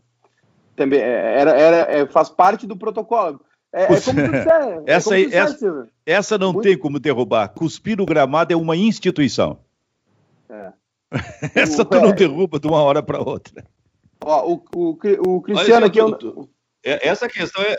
[0.76, 3.42] Também é, era, era, é, faz parte do protocolo.
[3.72, 6.64] É, é como tu disser, é essa, aí, essa, essa não Muito...
[6.64, 7.50] tem como derrubar.
[7.50, 9.60] Cuspir no gramado é uma instituição.
[10.50, 10.72] É.
[11.54, 12.14] essa o, tu não é.
[12.14, 13.66] derruba de uma hora para outra.
[14.24, 16.00] Ó, o, o, o Cristiano aqui.
[16.84, 17.76] É, essa questão é.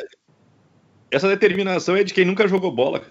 [1.11, 3.03] Essa determinação é de quem nunca jogou bola.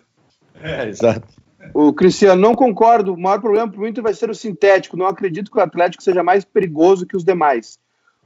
[0.62, 1.28] É, exato.
[1.74, 3.14] O Cristiano, não concordo.
[3.14, 4.98] O maior problema para o Inter vai ser o sintético.
[4.98, 7.80] Não acredito que o Atlético seja mais perigoso que os demais.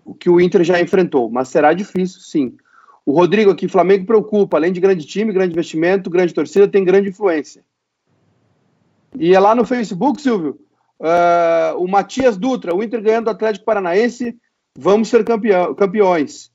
[0.06, 1.30] O que o Inter já enfrentou.
[1.30, 2.58] Mas será difícil, sim.
[3.06, 7.10] O Rodrigo aqui, Flamengo preocupa, além de grande time, grande investimento, grande torcida, tem grande
[7.10, 7.64] influência.
[9.18, 10.60] E é lá no Facebook, Silvio,
[11.00, 14.38] uh, o Matias Dutra, o Inter ganhando o Atlético Paranaense,
[14.78, 16.49] vamos ser campeão, campeões.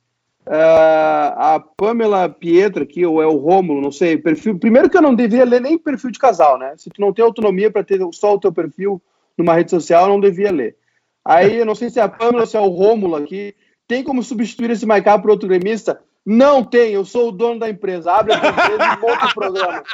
[0.47, 4.59] Uh, a Pamela Pietra aqui, ou é o Rômulo, não sei, perfil.
[4.59, 6.75] Primeiro que eu não devia ler nem perfil de casal, né?
[6.77, 9.01] Se tu não tem autonomia para ter só o teu perfil
[9.39, 10.77] numa rede social, eu não devia ler.
[11.25, 13.55] Aí, eu não sei se é a Pamela ou se é o Rômulo aqui.
[13.89, 16.01] Tem como substituir esse Maicá por outro gremista?
[16.25, 18.13] Não tem, eu sou o dono da empresa.
[18.13, 19.83] Abre a empresa e monta o programa.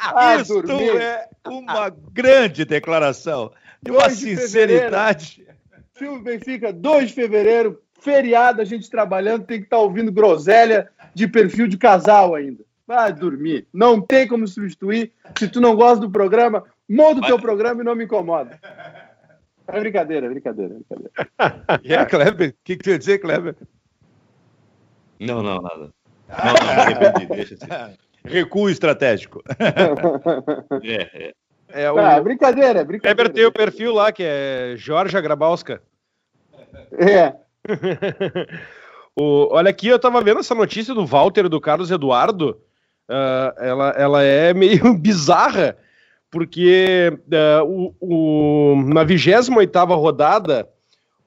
[0.00, 0.96] Ah, Isso dormir.
[0.96, 3.50] é uma grande declaração.
[3.82, 5.44] De uma sinceridade.
[5.98, 10.88] Silvio Benfica, 2 de fevereiro, feriado, a gente trabalhando, tem que estar tá ouvindo groselha
[11.14, 12.64] de perfil de casal ainda.
[12.86, 13.66] Vai dormir.
[13.72, 15.12] Não tem como substituir.
[15.38, 18.58] Se tu não gosta do programa, monta o teu programa e não me incomoda.
[19.66, 21.82] É brincadeira, é brincadeira, é brincadeira.
[21.84, 22.50] E yeah, Kleber?
[22.50, 23.54] O que, que tu ia dizer, Kleber?
[25.20, 25.90] Não, não, nada.
[26.28, 27.96] Não, não, me arrependi, deixa assim.
[28.24, 29.42] Recuo estratégico.
[30.82, 31.34] é, é.
[31.70, 31.98] É o...
[31.98, 33.22] Ah, brincadeira, brincadeira.
[33.22, 35.82] Weber tem o perfil lá, que é Jorge Grabalska.
[36.92, 37.34] É.
[39.16, 42.60] o, olha aqui, eu tava vendo essa notícia do Walter do Carlos Eduardo.
[43.08, 45.76] Uh, ela, ela é meio bizarra,
[46.30, 47.18] porque
[47.62, 49.50] uh, o, o, na 28
[49.94, 50.68] rodada,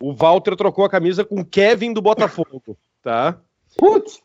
[0.02, 3.38] o Walter trocou a camisa com o Kevin do Botafogo, tá?
[3.78, 4.22] Putz!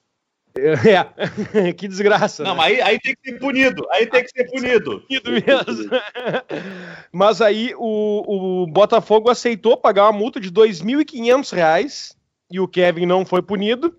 [0.59, 2.43] É, que desgraça.
[2.43, 2.57] Não, né?
[2.57, 3.87] mas aí, aí, tem que ser punido.
[3.91, 5.01] Aí tem que ser punido.
[5.07, 5.91] punido mesmo.
[7.13, 12.17] mas aí o, o Botafogo aceitou pagar uma multa de R$ 2.500
[12.51, 13.97] e o Kevin não foi punido.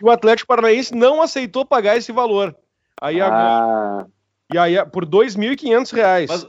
[0.00, 2.56] E o Atlético Paranaense não aceitou pagar esse valor.
[3.00, 3.42] Aí agora.
[3.42, 4.06] Ah.
[4.52, 6.26] E aí, por R$ 2.500.
[6.28, 6.46] Mas...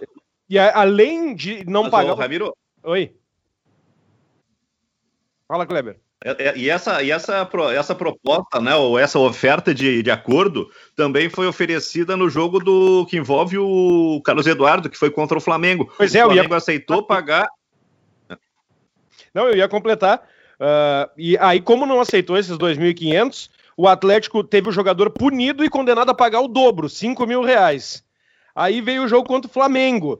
[0.49, 2.13] E aí, além de não mas, pagar.
[2.13, 2.55] Ô, Ramiro.
[2.83, 3.13] Oi.
[5.47, 5.99] Fala, Kleber.
[6.23, 10.69] É, é, e essa, e essa, essa proposta, né, ou essa oferta de, de acordo,
[10.95, 15.41] também foi oferecida no jogo do que envolve o Carlos Eduardo, que foi contra o
[15.41, 15.91] Flamengo.
[15.95, 16.57] Pois é, o Flamengo ia...
[16.57, 17.47] aceitou pagar.
[19.33, 20.27] Não, eu ia completar.
[20.59, 25.69] Uh, e aí, como não aceitou esses 2.500, o Atlético teve o jogador punido e
[25.69, 28.03] condenado a pagar o dobro, 5 mil reais.
[28.53, 30.19] Aí veio o jogo contra o Flamengo.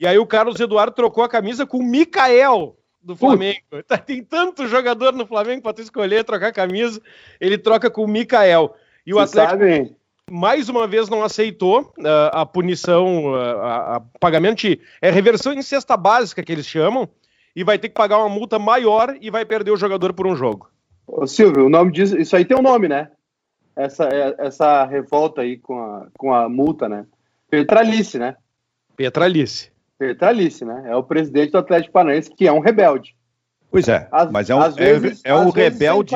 [0.00, 3.60] E aí o Carlos Eduardo trocou a camisa com o Mikael, do Flamengo.
[3.86, 7.00] Tá, tem tanto jogador no Flamengo para tu escolher, trocar camisa.
[7.40, 8.74] Ele troca com o Mikael.
[9.06, 9.96] E o Cê Atlético, sabe?
[10.30, 15.52] mais uma vez, não aceitou uh, a punição, uh, a, a, pagamento de, é reversão
[15.52, 17.08] em cesta básica que eles chamam,
[17.54, 20.34] e vai ter que pagar uma multa maior e vai perder o jogador por um
[20.34, 20.70] jogo.
[21.06, 23.10] Ô, Silvio, o nome disso, isso aí tem um nome, né?
[23.76, 27.06] Essa, é, essa revolta aí com a, com a multa, né?
[27.50, 28.36] Petralice, né?
[28.96, 29.73] Petralice.
[29.98, 30.84] Petralice, né?
[30.86, 33.14] É o presidente do Atlético Paranaense, que é um rebelde.
[33.70, 36.14] Pois é, As, mas é um, é, vezes, é, é um rebelde.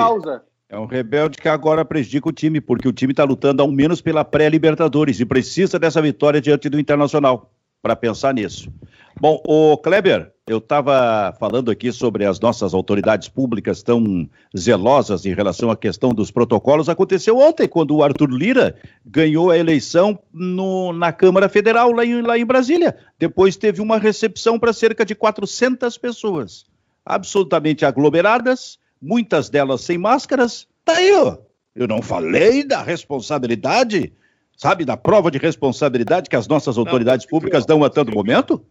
[0.70, 4.00] É um rebelde que agora prejudica o time, porque o time está lutando ao menos
[4.00, 8.70] pela pré-Libertadores e precisa dessa vitória diante do Internacional para pensar nisso.
[9.18, 15.34] Bom, o Kleber, eu estava falando aqui sobre as nossas autoridades públicas tão zelosas em
[15.34, 16.88] relação à questão dos protocolos.
[16.88, 22.22] Aconteceu ontem, quando o Arthur Lira ganhou a eleição no, na Câmara Federal, lá em,
[22.22, 22.96] lá em Brasília.
[23.18, 26.64] Depois teve uma recepção para cerca de 400 pessoas,
[27.04, 30.66] absolutamente aglomeradas, muitas delas sem máscaras.
[30.82, 31.36] Tá aí, ó.
[31.76, 34.12] Eu não falei da responsabilidade,
[34.56, 38.64] sabe, da prova de responsabilidade que as nossas autoridades públicas dão a todo momento?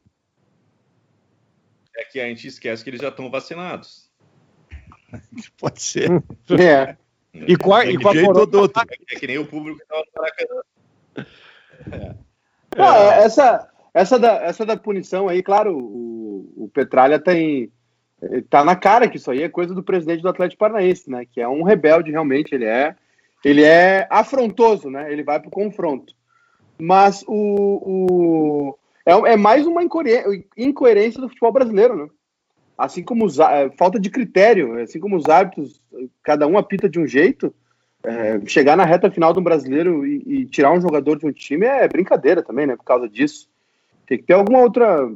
[1.98, 4.08] É que a gente esquece que eles já estão vacinados.
[5.60, 6.12] Pode ser.
[6.52, 6.96] É.
[7.34, 8.66] E qual, é, e qual jeito do...
[8.66, 10.62] é que nem o público que estava no Maracanã.
[12.76, 13.22] É.
[13.22, 13.26] é.
[13.26, 17.72] essa, essa, da, essa da punição aí, claro, o, o Petralha tem.
[18.50, 21.26] Tá na cara que isso aí é coisa do presidente do Atlético Paranaense, né?
[21.32, 22.54] Que é um rebelde, realmente.
[22.54, 22.96] Ele é,
[23.46, 25.12] ele é afrontoso, né?
[25.12, 26.16] Ele vai pro confronto.
[26.80, 28.78] Mas o, o
[29.08, 32.10] é, é mais uma incoerência do futebol brasileiro, né?
[32.78, 35.82] Assim como os, é, falta de critério, assim como os árbitros,
[36.22, 37.56] cada um apita de um jeito,
[38.04, 41.66] é, chegar na reta final do brasileiro e, e, tirar um jogador de um time
[41.66, 42.76] é brincadeira também, né?
[42.76, 43.50] Por causa disso.
[44.06, 45.10] Tem que ter alguma outra.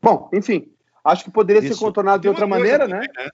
[0.00, 0.68] Bom, enfim.
[1.04, 1.74] Acho que poderia Isso.
[1.74, 3.00] ser contornado de outra maneira, né?
[3.00, 3.28] né?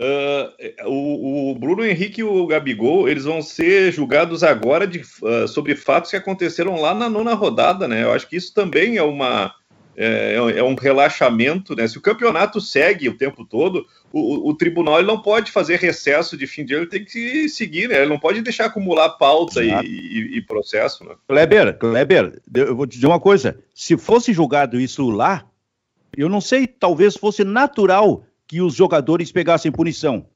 [0.00, 5.48] Uh, o, o, Bruno Henrique e o Gabigol, eles vão ser julgados agora de, uh,
[5.48, 8.04] sobre fatos que aconteceram lá na nona rodada, né?
[8.04, 9.52] Eu acho que isso também é uma
[9.98, 11.88] é, é um relaxamento, né?
[11.88, 16.46] Se o campeonato segue o tempo todo, o, o tribunal não pode fazer recesso de
[16.46, 17.96] fim de ano, ele tem que seguir, né?
[17.96, 21.16] Ele não pode deixar acumular pauta e, e, e, processo, né?
[21.26, 25.44] Kleber, Kleber, eu vou te dizer uma coisa: se fosse julgado isso lá,
[26.16, 30.26] eu não sei, talvez fosse natural que os jogadores pegassem punição.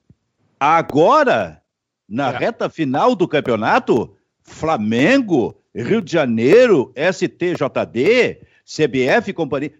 [0.61, 1.61] Agora,
[2.09, 2.37] na é.
[2.37, 9.73] reta final do campeonato, Flamengo, Rio de Janeiro, STJD, CBF e companhia.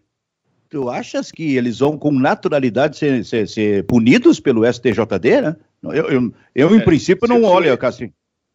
[0.71, 5.57] Tu achas que eles vão com naturalidade ser, ser, ser punidos pelo STJD, né?
[5.83, 8.11] Eu, eu, eu em é, princípio, não olho, assim.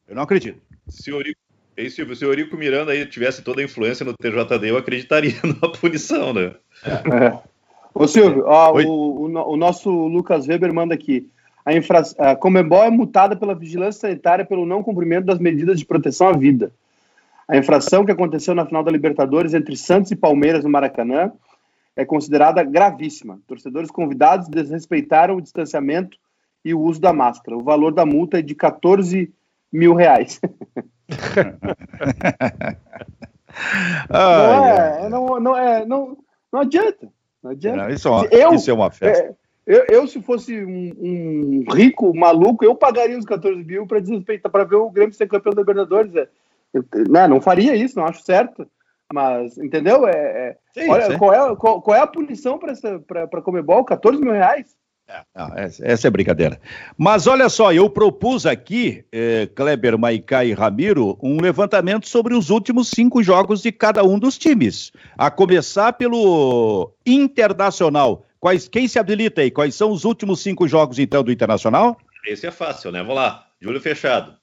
[0.07, 0.59] Eu não acredito.
[0.89, 1.39] Se o Eurico,
[1.89, 6.33] se o Eurico Miranda aí tivesse toda a influência no TJD, eu acreditaria na punição,
[6.33, 6.55] né?
[6.83, 7.56] É.
[7.93, 11.29] Ô Silvio, ó, o, o, o, nosso Lucas Weber manda aqui.
[11.65, 12.03] A, infra...
[12.17, 16.33] a Comembol é multada pela vigilância sanitária pelo não cumprimento das medidas de proteção à
[16.33, 16.71] vida.
[17.47, 21.31] A infração que aconteceu na final da Libertadores entre Santos e Palmeiras no Maracanã
[21.95, 23.39] é considerada gravíssima.
[23.47, 26.17] Torcedores convidados desrespeitaram o distanciamento
[26.63, 27.57] e o uso da máscara.
[27.57, 29.31] O valor da multa é de 14
[29.71, 30.39] mil reais.
[34.09, 36.17] não, é, não, não, é, não,
[36.51, 37.07] não adianta.
[37.43, 37.83] Não adianta.
[37.83, 39.23] Não, isso, é uma, eu, isso é uma festa.
[39.23, 43.99] É, eu, eu, se fosse um, um, rico, maluco, eu pagaria os 14 mil para
[43.99, 46.15] desrespeitar, para ver o Grêmio ser campeão da Libertadores.
[46.15, 46.27] É,
[46.73, 48.67] eu, né, não faria isso, não acho certo.
[49.13, 50.07] Mas, entendeu?
[50.07, 53.85] É, é sim, olha, qual, é, qual, qual, é a punição para Comebol?
[53.85, 54.75] 14 mil reais?
[55.09, 56.59] É, não, essa é brincadeira.
[56.97, 62.49] Mas olha só, eu propus aqui, eh, Kleber, Maicá e Ramiro, um levantamento sobre os
[62.49, 64.91] últimos cinco jogos de cada um dos times.
[65.17, 68.25] A começar pelo Internacional.
[68.37, 69.49] Quais, quem se habilita aí?
[69.49, 71.97] Quais são os últimos cinco jogos, então, do Internacional?
[72.25, 72.99] Esse é fácil, né?
[72.99, 73.47] Vamos lá.
[73.61, 74.37] Júlio fechado.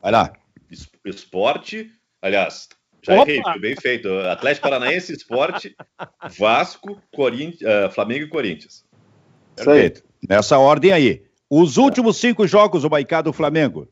[0.00, 0.32] Vai lá.
[1.04, 1.90] Esporte,
[2.22, 2.68] aliás,
[3.02, 3.30] já Opa!
[3.30, 4.08] errei, bem feito.
[4.20, 5.76] Atlético Paranaense, Esporte,
[6.38, 8.84] Vasco, uh, Flamengo e Corinthians.
[9.56, 10.02] Perfeito.
[10.28, 11.22] Nessa ordem aí.
[11.48, 13.88] Os últimos cinco jogos, o Maicá do Flamengo.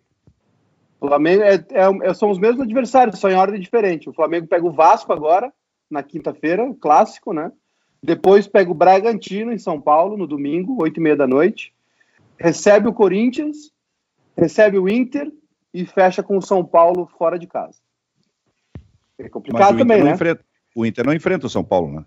[1.01, 4.09] O Flamengo é, é, é, são os mesmos adversários, só em ordem diferente.
[4.09, 5.53] O Flamengo pega o Vasco agora,
[5.91, 7.53] na quinta-feira, clássico, né?
[8.03, 11.73] Depois pega o Bragantino em São Paulo, no domingo, oito e meia da noite.
[12.39, 13.73] Recebe o Corinthians,
[14.37, 15.33] recebe o Inter
[15.75, 17.79] e fecha com o São Paulo fora de casa.
[19.19, 20.13] É complicado também, né?
[20.13, 20.45] Enfrenta,
[20.77, 22.05] o Inter não enfrenta o São Paulo, né?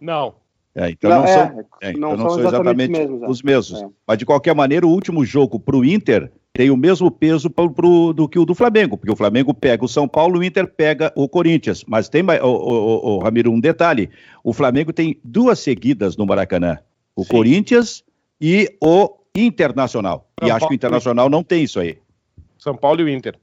[0.00, 0.34] Não.
[0.74, 3.26] É, então não, não, são, é, é, então não, não são, exatamente, mesmos, é.
[3.26, 3.82] os mesmos.
[3.82, 3.88] É.
[4.06, 7.70] Mas de qualquer maneira, o último jogo para o Inter tem o mesmo peso pro,
[7.70, 10.68] pro, do que o do Flamengo, porque o Flamengo pega o São Paulo, o Inter
[10.68, 11.84] pega o Corinthians.
[11.86, 14.10] Mas tem, o, o, o, Ramiro, um detalhe:
[14.44, 16.78] o Flamengo tem duas seguidas no Maracanã:
[17.16, 17.30] o Sim.
[17.30, 18.04] Corinthians
[18.40, 20.28] e o Internacional.
[20.38, 21.98] São e acho que o Internacional não tem isso aí.
[22.58, 23.36] São Paulo e o Inter.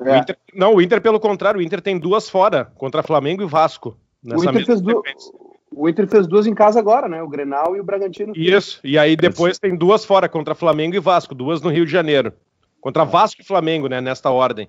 [0.00, 0.12] É.
[0.12, 0.38] O Inter.
[0.54, 3.96] Não, o Inter, pelo contrário, o Inter tem duas fora, contra Flamengo e Vasco.
[4.24, 5.02] o Inter fez duas.
[5.74, 7.22] O Inter fez duas em casa agora, né?
[7.22, 8.32] O Grenal e o Bragantino.
[8.34, 11.92] Isso, e aí depois tem duas fora contra Flamengo e Vasco, duas no Rio de
[11.92, 12.32] Janeiro.
[12.80, 14.00] Contra Vasco e Flamengo, né?
[14.00, 14.68] Nesta ordem.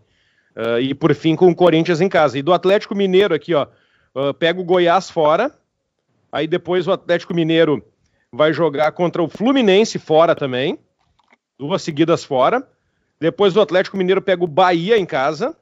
[0.55, 2.37] Uh, e por fim com o Corinthians em casa.
[2.37, 3.67] E do Atlético Mineiro aqui, ó.
[4.13, 5.51] Uh, pega o Goiás fora.
[6.31, 7.83] Aí depois o Atlético Mineiro
[8.31, 10.77] vai jogar contra o Fluminense fora também.
[11.57, 12.67] duas seguidas fora.
[13.19, 15.55] Depois o Atlético Mineiro pega o Bahia em casa.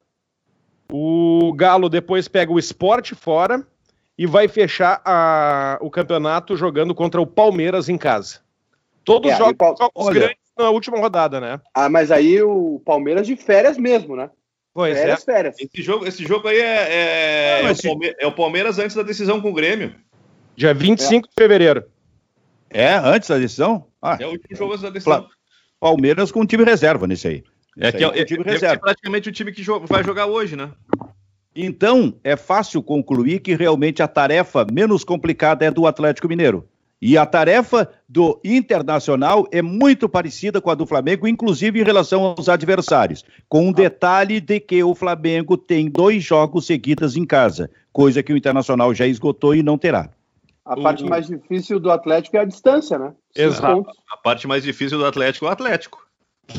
[0.92, 3.66] O Galo depois pega o Esporte fora
[4.20, 8.42] e vai fechar a, o campeonato jogando contra o Palmeiras em casa.
[9.06, 11.62] Todos é, jogos, jogos Olha, grandes na última rodada, né?
[11.74, 14.30] Ah, mas aí o Palmeiras de férias mesmo, né?
[14.74, 15.24] Pois férias, é.
[15.24, 15.56] férias.
[15.58, 19.04] Esse jogo, esse jogo aí é, é, é, o Palmeiras, é, o Palmeiras antes da
[19.04, 19.96] decisão com o Grêmio.
[20.54, 21.30] Dia 25 é.
[21.30, 21.86] de fevereiro.
[22.70, 23.86] É, antes da decisão?
[24.02, 25.30] Ah, é o último jogo antes da decisão.
[25.80, 27.44] Palmeiras com time reserva nesse aí.
[27.78, 28.82] É, que é, é, time reserva.
[28.82, 30.74] praticamente o time que vai jogar hoje, né?
[31.62, 36.66] Então, é fácil concluir que realmente a tarefa menos complicada é do Atlético Mineiro.
[37.02, 42.24] E a tarefa do Internacional é muito parecida com a do Flamengo, inclusive em relação
[42.24, 47.70] aos adversários, com um detalhe de que o Flamengo tem dois jogos seguidos em casa,
[47.92, 50.10] coisa que o Internacional já esgotou e não terá.
[50.64, 53.14] A parte mais difícil do Atlético é a distância, né?
[53.36, 53.86] Exato.
[54.10, 56.08] A parte mais difícil do Atlético é o Atlético.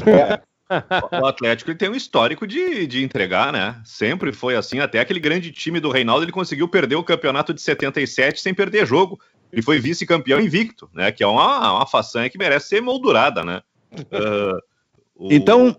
[0.07, 0.41] É.
[1.21, 3.81] o Atlético tem um histórico de, de entregar, né?
[3.85, 4.79] Sempre foi assim.
[4.79, 8.87] Até aquele grande time do Reinaldo ele conseguiu perder o campeonato de 77 sem perder
[8.87, 9.21] jogo.
[9.53, 11.11] Ele foi vice-campeão invicto, né?
[11.11, 13.63] Que é uma, uma façanha que merece ser moldurada, né?
[13.93, 14.59] Uh,
[15.17, 15.33] o...
[15.33, 15.77] Então,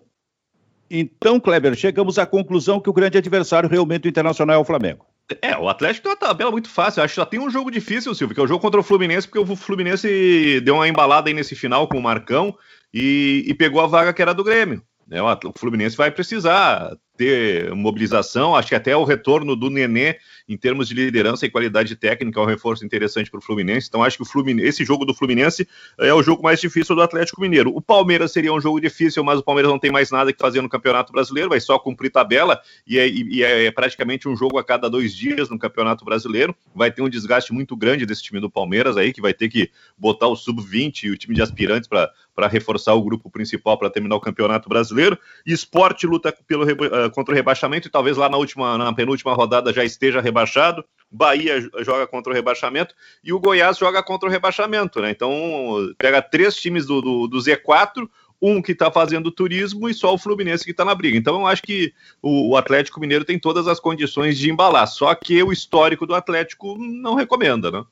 [0.89, 5.06] então, Kleber, chegamos à conclusão que o grande adversário realmente do Internacional é o Flamengo.
[5.41, 6.99] É, o Atlético tem uma tabela muito fácil.
[6.99, 8.84] Eu acho que só tem um jogo difícil, Silvio, que é o jogo contra o
[8.84, 12.54] Fluminense, porque o Fluminense deu uma embalada aí nesse final com o Marcão
[12.93, 14.82] e, e pegou a vaga que era do Grêmio.
[15.08, 15.21] Né?
[15.21, 20.17] O Fluminense vai precisar ter mobilização, acho que até o retorno do Nenê
[20.49, 23.88] em termos de liderança e qualidade técnica é um reforço interessante para o Fluminense.
[23.88, 25.67] Então acho que o Fluminense, esse jogo do Fluminense
[25.99, 27.71] é o jogo mais difícil do Atlético Mineiro.
[27.75, 30.62] O Palmeiras seria um jogo difícil, mas o Palmeiras não tem mais nada que fazer
[30.62, 34.63] no Campeonato Brasileiro, vai só cumprir tabela e é, e é praticamente um jogo a
[34.63, 36.55] cada dois dias no Campeonato Brasileiro.
[36.73, 39.69] Vai ter um desgaste muito grande desse time do Palmeiras aí, que vai ter que
[39.95, 44.15] botar o sub-20 e o time de aspirantes para reforçar o grupo principal para terminar
[44.15, 45.17] o Campeonato Brasileiro.
[45.45, 49.74] Esporte luta pelo, uh, contra o rebaixamento e talvez lá na última, na penúltima rodada
[49.74, 50.84] já esteja rebaixado.
[51.10, 55.12] Bahia joga contra o rebaixamento e o Goiás joga contra o rebaixamento, né?
[55.12, 58.08] Então pega três times do, do, do Z4,
[58.41, 61.17] um que está fazendo turismo e só o Fluminense que está na briga.
[61.17, 65.13] Então eu acho que o, o, Atlético Mineiro tem todas as condições de embalar, só
[65.13, 67.84] que o histórico do Atlético não recomenda, né?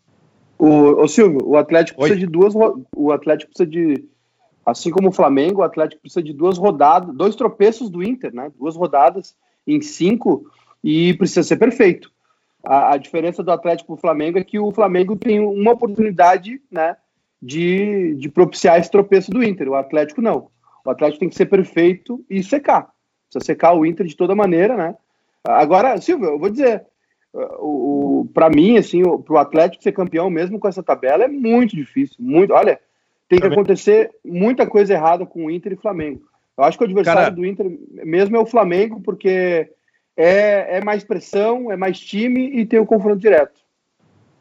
[0.57, 2.09] O, o Silvio, o Atlético Oi?
[2.09, 2.53] precisa de duas.
[2.95, 4.03] O Atlético precisa de
[4.69, 8.51] Assim como o Flamengo, o Atlético precisa de duas rodadas, dois tropeços do Inter, né?
[8.57, 10.49] Duas rodadas em cinco
[10.83, 12.11] e precisa ser perfeito.
[12.63, 16.61] A, a diferença do Atlético para o Flamengo é que o Flamengo tem uma oportunidade,
[16.71, 16.95] né?
[17.41, 19.69] De, de propiciar esse tropeço do Inter.
[19.69, 20.49] O Atlético não.
[20.83, 22.89] O Atlético tem que ser perfeito e secar.
[23.29, 24.95] Precisa secar o Inter de toda maneira, né?
[25.43, 26.85] Agora, Silvio, eu vou dizer,
[27.33, 31.27] o, o para mim, assim, para o Atlético ser campeão mesmo com essa tabela é
[31.27, 32.17] muito difícil.
[32.19, 32.53] Muito.
[32.53, 32.79] Olha,
[33.29, 36.27] tem que acontecer muita coisa errada com o Inter e Flamengo.
[36.57, 37.35] Eu acho que o adversário Cara...
[37.35, 39.71] do Inter mesmo é o Flamengo, porque
[40.17, 43.61] é, é mais pressão, é mais time e tem o confronto direto.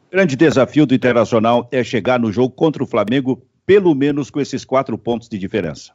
[0.07, 4.41] O grande desafio do Internacional é chegar no jogo contra o Flamengo, pelo menos com
[4.41, 5.93] esses quatro pontos de diferença.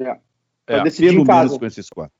[0.00, 0.18] É.
[0.66, 2.12] é decidir pelo menos com esses quatro.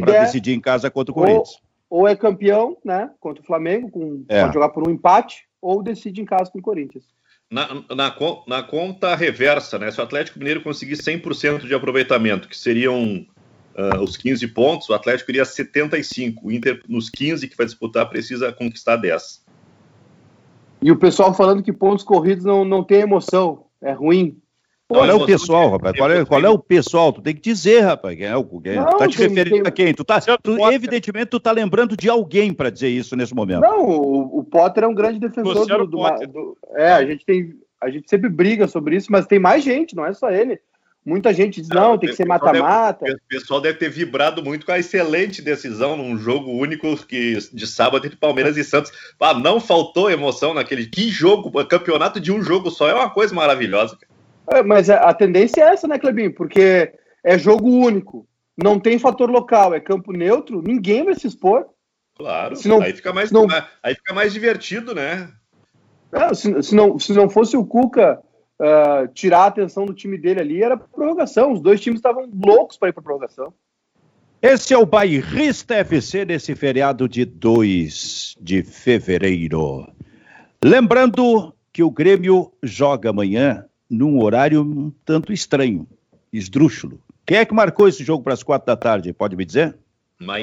[0.00, 1.58] Para decidir em casa contra o Corinthians.
[1.88, 3.10] Ou, ou, é campeão, né?
[3.18, 4.42] Contra o Flamengo, com, é.
[4.42, 7.04] pode jogar por um empate, ou decide em casa com o Corinthians
[7.50, 9.90] na, na, na, conta reversa, né?
[9.90, 13.26] Se o Atlético Mineiro conseguir 100% de aproveitamento, que seriam
[13.76, 16.46] uh, os 15 pontos, o Atlético iria 75.
[16.46, 19.44] O Inter, nos 15 que vai disputar, precisa conquistar 10.
[20.80, 24.40] E o pessoal falando que pontos corridos não, não tem emoção, é ruim.
[24.90, 25.96] Qual é o pessoal, rapaz?
[25.96, 27.12] Qual é, qual é o pessoal?
[27.12, 28.16] Tu tem que dizer, rapaz.
[28.16, 28.76] Quem é o, quem, é?
[28.76, 29.68] não, tá te tem, referindo tem...
[29.68, 29.94] a quem?
[29.94, 33.60] Tu tá, tu, evidentemente, tu tá lembrando de alguém para dizer isso nesse momento.
[33.60, 37.54] Não, o, o Potter é um grande defensor do, do, do, É, a gente tem.
[37.80, 40.60] A gente sempre briga sobre isso, mas tem mais gente, não é só ele.
[41.04, 43.06] Muita gente diz, não, tem que ser mata-mata.
[43.06, 47.66] O pessoal deve ter vibrado muito com a excelente decisão num jogo único que, de
[47.66, 48.92] sábado entre Palmeiras e Santos.
[49.18, 50.86] Ah, não faltou emoção naquele.
[50.86, 51.50] Que jogo!
[51.64, 53.96] Campeonato de um jogo só é uma coisa maravilhosa.
[53.96, 54.09] Cara.
[54.48, 56.34] É, mas a, tendência é essa, né, Clebinho?
[56.34, 58.26] Porque é jogo único,
[58.56, 61.66] não tem fator local, é campo neutro, ninguém vai se expor.
[62.16, 63.46] Claro, não, aí, fica mais, não,
[63.82, 65.30] aí fica mais divertido, né?
[66.12, 68.20] É, se, se, não, se não fosse o Cuca
[68.60, 71.52] uh, tirar a atenção do time dele ali, era prorrogação.
[71.52, 73.54] Os dois times estavam loucos para ir para prorrogação.
[74.42, 79.86] Esse é o Bairrista FC nesse feriado de 2 de fevereiro.
[80.64, 85.86] Lembrando que o Grêmio joga amanhã num horário um tanto estranho,
[86.32, 87.00] esdrúxulo.
[87.26, 89.12] Quem é que marcou esse jogo para as quatro da tarde?
[89.12, 89.76] Pode me dizer?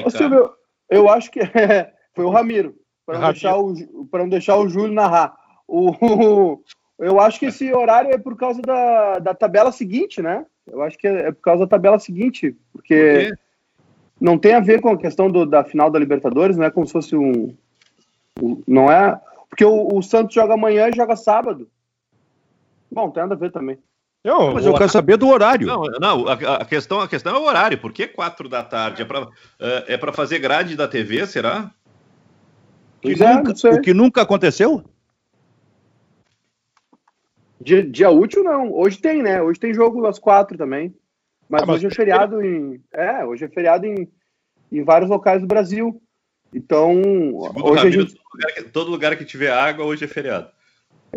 [0.04, 0.50] Ô, Silvio,
[0.90, 2.74] eu acho que é, foi o Ramiro,
[3.06, 3.74] para não, deixar o,
[4.12, 5.34] não deixar o Júlio narrar.
[5.66, 6.60] O,
[6.98, 10.44] eu acho que esse horário é por causa da, da tabela seguinte, né?
[10.66, 13.38] Eu acho que é, é por causa da tabela seguinte, porque por
[14.20, 16.86] não tem a ver com a questão do, da final da Libertadores, não é como
[16.86, 17.54] se fosse um.
[18.42, 19.18] um não é.
[19.48, 21.68] Porque o, o, Santos joga amanhã e joga sábado.
[22.98, 23.78] Bom, tem nada a ver também.
[24.24, 25.64] Não, mas eu quero saber do horário.
[25.64, 27.78] Não, não a, a, questão, a questão é o horário.
[27.78, 29.02] Por que quatro da tarde?
[29.02, 29.28] É para
[29.60, 31.70] é, é fazer grade da TV, será?
[33.00, 34.82] Que é, nunca, o que nunca aconteceu?
[37.60, 38.72] Dia, dia útil não.
[38.72, 39.40] Hoje tem, né?
[39.40, 40.92] Hoje tem jogo às quatro também.
[41.48, 42.82] Mas, ah, mas hoje é feriado em.
[42.92, 44.10] É, hoje é feriado em,
[44.72, 46.02] em vários locais do Brasil.
[46.52, 48.14] Então, Segundo hoje Ramiro, gente...
[48.14, 50.57] todo, lugar que, todo lugar que tiver água, hoje é feriado.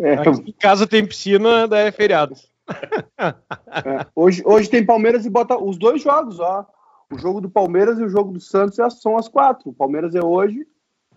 [0.02, 0.14] É.
[0.48, 2.34] em casa tem piscina, daí é feriado.
[2.68, 4.06] É.
[4.14, 6.66] Hoje, hoje tem Palmeiras e bota os dois jogos, ó.
[7.10, 9.70] O jogo do Palmeiras e o jogo do Santos são as quatro.
[9.70, 10.66] O Palmeiras é hoje,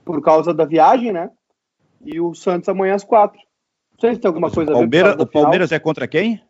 [0.04, 1.32] por causa da viagem, né?
[2.04, 3.40] E o Santos amanhã às quatro.
[3.94, 6.42] Não sei se tem alguma coisa Palmeira, a ver com O Palmeiras é contra quem?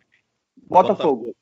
[0.68, 1.36] Botafogo.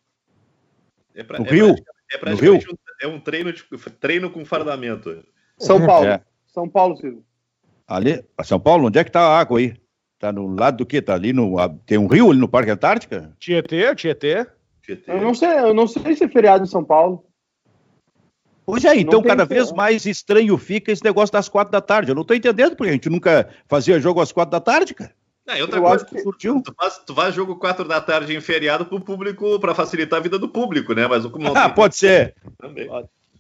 [1.16, 1.76] É pra, no é Rio?
[2.12, 2.60] É, no Rio?
[3.02, 3.64] é um treino, de,
[4.00, 5.24] treino com fardamento.
[5.58, 6.08] São Paulo.
[6.08, 6.22] É.
[6.48, 7.24] São Paulo, Silvio.
[7.88, 9.76] Ali, São Paulo, onde é que tá a água aí?
[10.24, 11.02] Tá no lado do quê?
[11.02, 11.58] Tá ali no.
[11.86, 13.36] Tem um rio ali no Parque Antártica?
[13.38, 14.48] Tietê, Tietê.
[14.82, 15.12] Tietê.
[15.12, 17.26] Eu não sei, eu não sei se é feriado em São Paulo.
[18.66, 22.10] Pois é, então cada vez mais estranho fica esse negócio das quatro da tarde.
[22.10, 25.12] Eu não tô entendendo, porque a gente nunca fazia jogo às quatro da tarde, cara.
[25.46, 26.62] Não, outra eu coisa, acho que surgiu.
[26.64, 30.24] Tu faz, tu faz jogo 4 da tarde em feriado pro público, para facilitar a
[30.24, 31.06] vida do público, né?
[31.06, 32.34] Mas o não Ah, pode ser.
[32.58, 32.88] Também.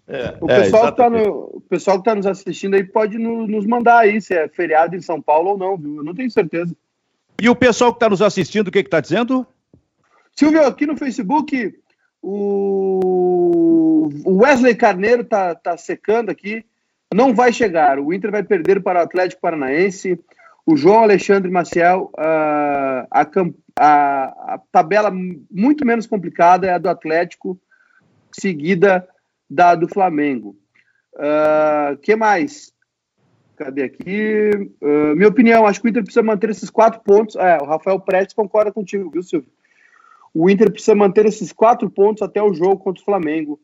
[0.07, 3.17] É, o, pessoal é, que tá no, o pessoal que tá nos assistindo aí pode
[3.17, 5.97] no, nos mandar aí se é feriado em São Paulo ou não, viu?
[5.97, 6.75] Eu não tenho certeza.
[7.41, 9.47] E o pessoal que está nos assistindo, o que está dizendo?
[10.35, 11.73] Silvio, aqui no Facebook,
[12.21, 16.65] o Wesley Carneiro tá, tá secando aqui.
[17.13, 17.99] Não vai chegar.
[17.99, 20.19] O Inter vai perder para o Atlético Paranaense.
[20.65, 23.27] O João Alexandre Maciel, uh, a,
[23.77, 24.23] a,
[24.53, 25.11] a, tabela
[25.51, 27.59] muito menos complicada é a do Atlético,
[28.31, 29.07] seguida
[29.53, 30.55] da do Flamengo.
[31.13, 32.73] Uh, que mais?
[33.55, 34.49] Cadê aqui?
[34.81, 37.35] Uh, minha opinião, acho que o Inter precisa manter esses quatro pontos.
[37.35, 39.49] É, o Rafael Prestes concorda contigo, viu, Silvio?
[40.33, 43.59] O Inter precisa manter esses quatro pontos até o jogo contra o Flamengo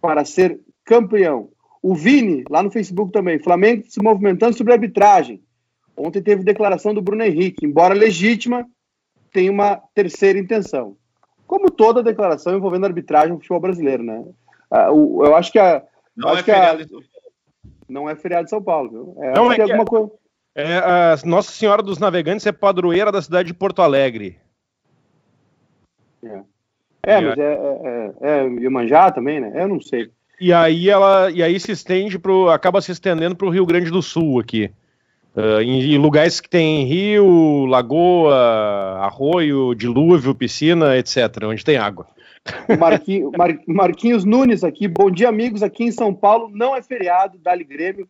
[0.00, 1.50] para ser campeão.
[1.82, 5.42] O Vini, lá no Facebook também, Flamengo se movimentando sobre a arbitragem.
[5.96, 8.64] Ontem teve declaração do Bruno Henrique, embora legítima,
[9.32, 10.96] tem uma terceira intenção.
[11.44, 14.24] Como toda declaração envolvendo arbitragem no futebol brasileiro, né?
[14.70, 15.82] Ah, eu acho que a.
[16.16, 16.82] Não é feriado.
[16.82, 17.18] A,
[17.88, 19.22] não é feriado de São Paulo, viu?
[19.22, 20.10] É, não, é que alguma coisa.
[20.54, 24.38] É, a Nossa Senhora dos Navegantes é padroeira da cidade de Porto Alegre.
[26.22, 26.42] É,
[27.04, 29.52] é mas é, é, é, é Iemanjá também, né?
[29.54, 30.10] Eu não sei.
[30.40, 33.90] E aí ela e aí se estende pro, acaba se estendendo para o Rio Grande
[33.90, 34.70] do Sul aqui.
[35.36, 38.34] Uh, em, em, lugares que tem rio, lagoa,
[39.00, 42.08] arroio, dilúvio, piscina, etc., onde tem água.
[42.78, 45.62] Marquinhos, Mar, Marquinhos Nunes aqui, bom dia, amigos.
[45.62, 48.08] Aqui em São Paulo não é feriado, Dali Grêmio.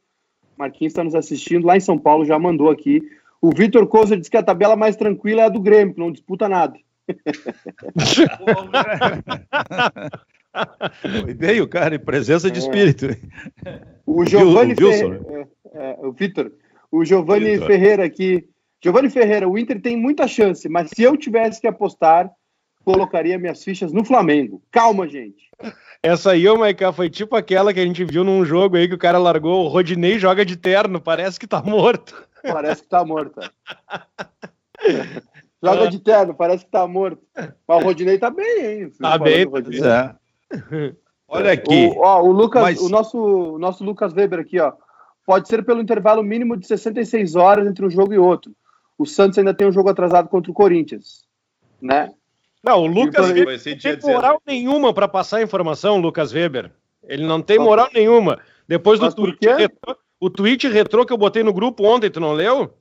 [0.57, 3.03] Marquinhos está nos assistindo lá em São Paulo, já mandou aqui.
[3.41, 6.11] O Vitor Cousa diz que a tabela mais tranquila é a do Grêmio, que não
[6.11, 6.77] disputa nada.
[11.37, 12.63] Veio, cara, em presença de é.
[12.63, 13.07] espírito.
[14.05, 16.51] O Giovanni Ferreira, é, é, o Vitor,
[16.91, 18.49] o Giovanni Ferreira aqui.
[18.83, 22.31] Giovanni Ferreira, o Inter tem muita chance, mas se eu tivesse que apostar,
[22.93, 24.63] colocaria minhas fichas no Flamengo.
[24.71, 25.49] Calma, gente.
[26.03, 28.95] Essa aí, ô Maiká, foi tipo aquela que a gente viu num jogo aí que
[28.95, 32.27] o cara largou, o Rodinei joga de terno, parece que tá morto.
[32.43, 33.41] Parece que tá morto.
[35.63, 35.91] joga ah.
[35.91, 37.23] de terno, parece que tá morto.
[37.67, 38.93] Mas o Rodinei tá bem, hein?
[38.99, 40.95] Tá bem, é.
[41.29, 41.93] Olha aqui.
[41.95, 42.81] O, ó, o Lucas, Mas...
[42.81, 44.73] o nosso, o nosso Lucas Weber aqui, ó
[45.29, 48.51] pode ser pelo intervalo mínimo de 66 horas entre um jogo e outro.
[48.97, 51.23] O Santos ainda tem um jogo atrasado contra o Corinthians,
[51.83, 52.15] né?
[52.63, 56.71] Não, o Lucas Weber não tem moral nenhuma para passar a informação, Lucas Weber.
[57.05, 58.39] Ele não tem moral nenhuma.
[58.67, 62.33] Depois do tweet retrô, o tweet retrô que eu botei no grupo ontem, tu não
[62.33, 62.75] leu?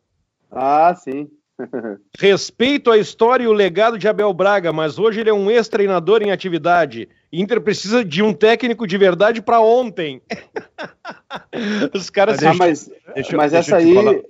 [0.51, 1.29] Ah, sim.
[2.19, 6.21] Respeito a história e o legado de Abel Braga, mas hoje ele é um ex-treinador
[6.21, 7.09] em atividade.
[7.31, 10.21] Inter precisa de um técnico de verdade para ontem.
[11.93, 12.43] Os caras.
[12.43, 14.23] Ah, mas, deixa, mas deixa essa aí,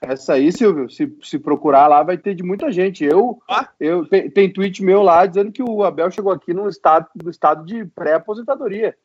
[0.00, 3.04] essa aí, Silvio, se, se procurar lá, vai ter de muita gente.
[3.04, 3.68] Eu, ah?
[3.78, 7.30] eu tem, tem tweet meu lá dizendo que o Abel chegou aqui no estado, no
[7.30, 8.96] estado de pré-aposentadoria.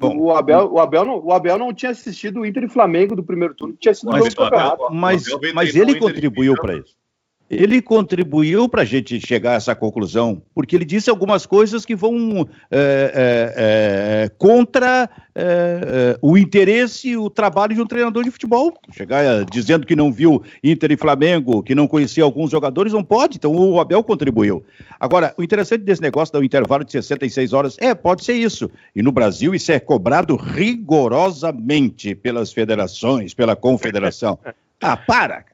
[0.00, 3.22] O Abel, o, Abel não, o Abel não tinha assistido o Inter e Flamengo do
[3.22, 4.92] primeiro turno, tinha sido mas, o campeonato.
[4.92, 5.24] Mas,
[5.54, 6.96] mas ele contribuiu para isso.
[7.52, 11.94] Ele contribuiu para a gente chegar a essa conclusão, porque ele disse algumas coisas que
[11.94, 18.24] vão é, é, é, contra é, é, o interesse e o trabalho de um treinador
[18.24, 18.72] de futebol.
[18.90, 23.04] Chegar é, dizendo que não viu Inter e Flamengo, que não conhecia alguns jogadores, não
[23.04, 24.64] pode, então o Abel contribuiu.
[24.98, 28.70] Agora, o interessante desse negócio do intervalo de 66 horas, é, pode ser isso.
[28.96, 34.38] E no Brasil isso é cobrado rigorosamente pelas federações, pela confederação.
[34.84, 35.44] Ah, para,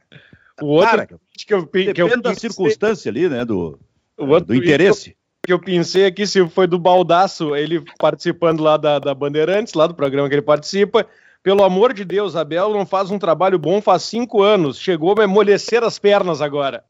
[0.62, 1.09] o outro para,
[1.47, 3.45] que eu, que eu da circunstância ali, né?
[3.45, 3.78] Do,
[4.16, 5.16] do interesse.
[5.45, 9.86] Que eu pensei aqui se foi do Baldaço, ele participando lá da, da Bandeirantes, lá
[9.86, 11.07] do programa que ele participa.
[11.43, 14.78] Pelo amor de Deus, Abel não faz um trabalho bom faz cinco anos.
[14.78, 16.84] Chegou a amolecer as pernas agora.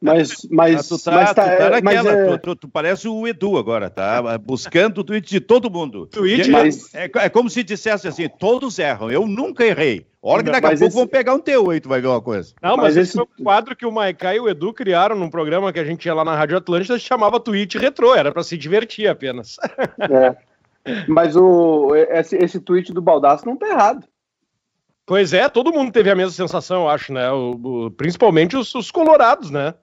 [0.00, 2.38] Mas, mas, ah, tu tá, mas, tá, tu tá naquela, é...
[2.38, 4.36] tu, tu, parece o Edu agora, tá?
[4.38, 6.06] Buscando o tweet de todo mundo.
[6.06, 6.94] Tweet, mas...
[6.94, 10.06] é, é, como se dissesse assim: todos erram, eu nunca errei.
[10.22, 10.94] Olha que daqui a pouco esse...
[10.94, 12.54] vão pegar um teu aí, tu vai ver uma coisa.
[12.62, 15.30] Não, mas, mas esse foi um quadro que o Maiká e o Edu criaram num
[15.30, 18.42] programa que a gente ia lá na Rádio Atlântida, se chamava Tweet Retrô, era para
[18.42, 19.56] se divertir apenas.
[19.98, 20.36] É.
[21.08, 24.06] Mas o, esse, esse tweet do Baldaço não tá errado.
[25.06, 27.30] Pois é, todo mundo teve a mesma sensação, eu acho, né?
[27.30, 29.74] O, o, principalmente os, os, colorados, né?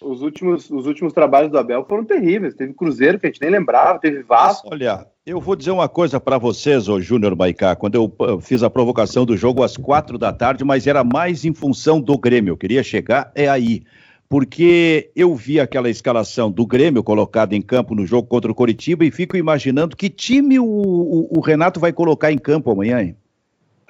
[0.00, 2.54] Os últimos, os últimos trabalhos do Abel foram terríveis.
[2.54, 4.68] Teve Cruzeiro, que a gente nem lembrava, teve Vasco.
[4.72, 8.70] Olha, eu vou dizer uma coisa para vocês, ô Júnior Baicá, quando eu fiz a
[8.70, 12.52] provocação do jogo às quatro da tarde, mas era mais em função do Grêmio.
[12.52, 13.82] Eu queria chegar, é aí
[14.30, 19.04] porque eu vi aquela escalação do Grêmio colocada em campo no jogo contra o Coritiba
[19.04, 23.02] e fico imaginando que time o, o, o Renato vai colocar em campo amanhã.
[23.02, 23.16] Hein?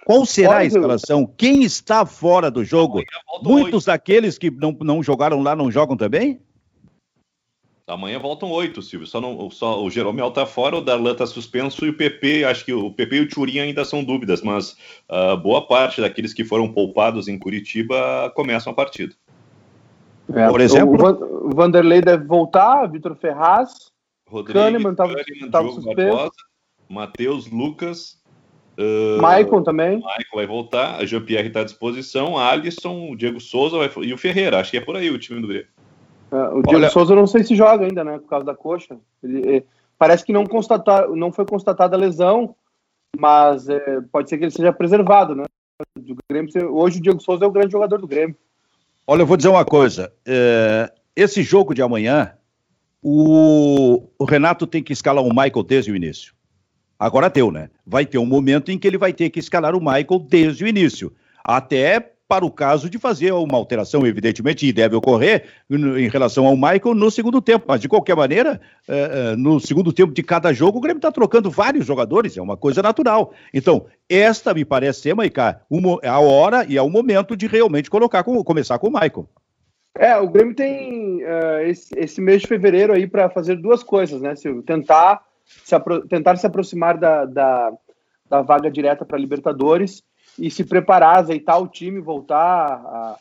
[0.07, 1.27] Qual será a escalação?
[1.27, 3.03] Quem está fora do jogo?
[3.43, 6.41] Muitos daqueles que não, não jogaram lá não jogam também?
[7.87, 9.07] Amanhã voltam oito, Silvio.
[9.07, 12.65] Só, não, só o Jeromel está fora, o Darlan está suspenso e o PP, acho
[12.65, 14.73] que o PP e o Turim ainda são dúvidas, mas
[15.11, 19.15] uh, boa parte daqueles que foram poupados em Curitiba começam a partida.
[20.35, 23.91] É, Por exemplo, o Vanderlei deve voltar, Vitor Ferraz,
[24.29, 26.31] Rodrigo, Kahneman estava suspenso.
[26.89, 28.21] Matheus, Lucas.
[28.79, 30.01] Uh, Maicon também.
[30.01, 34.19] Maicon vai voltar, a Jean-Pierre está à disposição, Alisson, o Diego Souza vai, e o
[34.19, 34.59] Ferreira.
[34.59, 35.69] Acho que é por aí o time do Grêmio.
[36.31, 36.91] Uh, o Diego Olha...
[36.91, 38.19] Souza não sei se joga ainda, né?
[38.19, 38.97] Por causa da coxa.
[39.23, 39.67] Ele, ele,
[39.99, 42.55] parece que não, constatar, não foi constatada a lesão,
[43.19, 45.45] mas é, pode ser que ele seja preservado, né?
[46.31, 48.37] Grêmio, hoje o Diego Souza é o grande jogador do Grêmio.
[49.13, 50.13] Olha, eu vou dizer uma coisa.
[50.25, 52.33] É, esse jogo de amanhã,
[53.03, 56.33] o, o, Renato tem que escalar o Michael desde o início.
[56.97, 57.71] Agora deu, né?
[57.85, 60.69] Vai ter um momento em que ele vai ter que escalar o Michael desde o
[60.69, 61.13] início.
[61.43, 66.55] Até para o caso de fazer uma alteração, evidentemente, e deve ocorrer em relação ao
[66.55, 67.65] Michael no segundo tempo.
[67.67, 71.11] Mas, de qualquer maneira, é, é, no segundo tempo de cada jogo, o Grêmio está
[71.11, 73.33] trocando vários jogadores, é uma coisa natural.
[73.53, 75.63] Então, esta me parece ser, Maicá,
[76.05, 79.29] a hora e é o momento de realmente colocar com, começar com o Michael.
[79.99, 84.23] É, o Grêmio tem uh, esse, esse, mês de fevereiro aí para fazer duas coisas,
[84.23, 84.63] né, Silvio?
[84.63, 85.75] Tentar se,
[86.09, 87.73] tentar se aproximar da, da,
[88.29, 90.01] da vaga direta para Libertadores
[90.39, 93.17] e se preparar, azeitar o time, voltar a,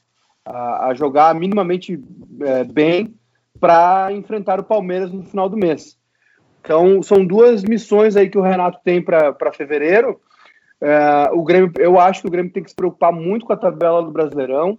[0.45, 2.01] a, a jogar minimamente
[2.41, 3.14] é, bem
[3.60, 5.97] para enfrentar o Palmeiras no final do mês.
[6.62, 10.20] Então, são duas missões aí que o Renato tem para fevereiro.
[10.82, 13.57] É, o Grêmio, eu acho que o Grêmio tem que se preocupar muito com a
[13.57, 14.78] tabela do Brasileirão,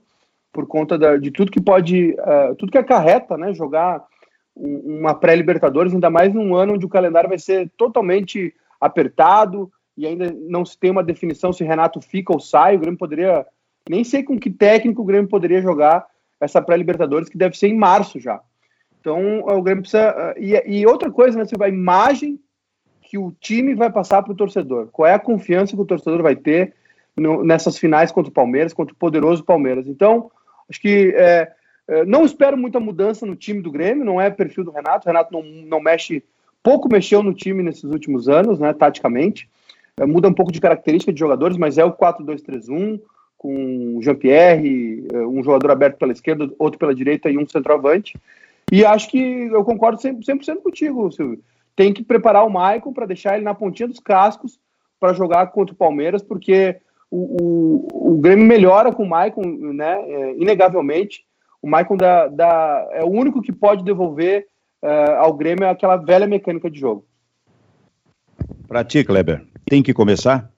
[0.52, 3.52] por conta da, de tudo que pode, uh, tudo que acarreta, né?
[3.54, 4.04] Jogar
[4.54, 9.70] uma pré-Libertadores, ainda mais num ano onde o calendário vai ser totalmente apertado,
[10.00, 12.76] e ainda não se tem uma definição se Renato fica ou sai.
[12.76, 13.46] O Grêmio poderia.
[13.88, 16.06] Nem sei com que técnico o Grêmio poderia jogar
[16.40, 18.40] essa pré-Libertadores, que deve ser em março já.
[19.00, 20.34] Então o Grêmio precisa.
[20.38, 21.44] E, e outra coisa, né?
[21.60, 22.40] A imagem
[23.02, 24.88] que o time vai passar para o torcedor.
[24.92, 26.74] Qual é a confiança que o torcedor vai ter
[27.16, 29.86] no, nessas finais contra o Palmeiras, contra o poderoso Palmeiras.
[29.86, 30.30] Então,
[30.68, 31.52] acho que é,
[31.88, 35.06] é, não espero muita mudança no time do Grêmio, não é perfil do Renato.
[35.06, 36.24] O Renato não, não mexe,
[36.62, 39.48] pouco mexeu no time nesses últimos anos, né, taticamente.
[40.00, 42.98] É, muda um pouco de característica de jogadores, mas é o 4-2-3-1,
[43.36, 48.18] com Jean-Pierre, é, um jogador aberto pela esquerda, outro pela direita e um centroavante.
[48.72, 51.40] E acho que eu concordo 100%, 100 contigo, Silvio.
[51.76, 54.58] Tem que preparar o Maicon para deixar ele na pontinha dos cascos
[54.98, 56.80] para jogar contra o Palmeiras, porque
[57.10, 61.26] o, o, o Grêmio melhora com o Maicon, né, é, inegavelmente.
[61.60, 64.46] O Maicon da, da, é o único que pode devolver
[64.82, 67.04] uh, ao Grêmio aquela velha mecânica de jogo.
[68.66, 70.52] Para ti, Kleber tem que começar?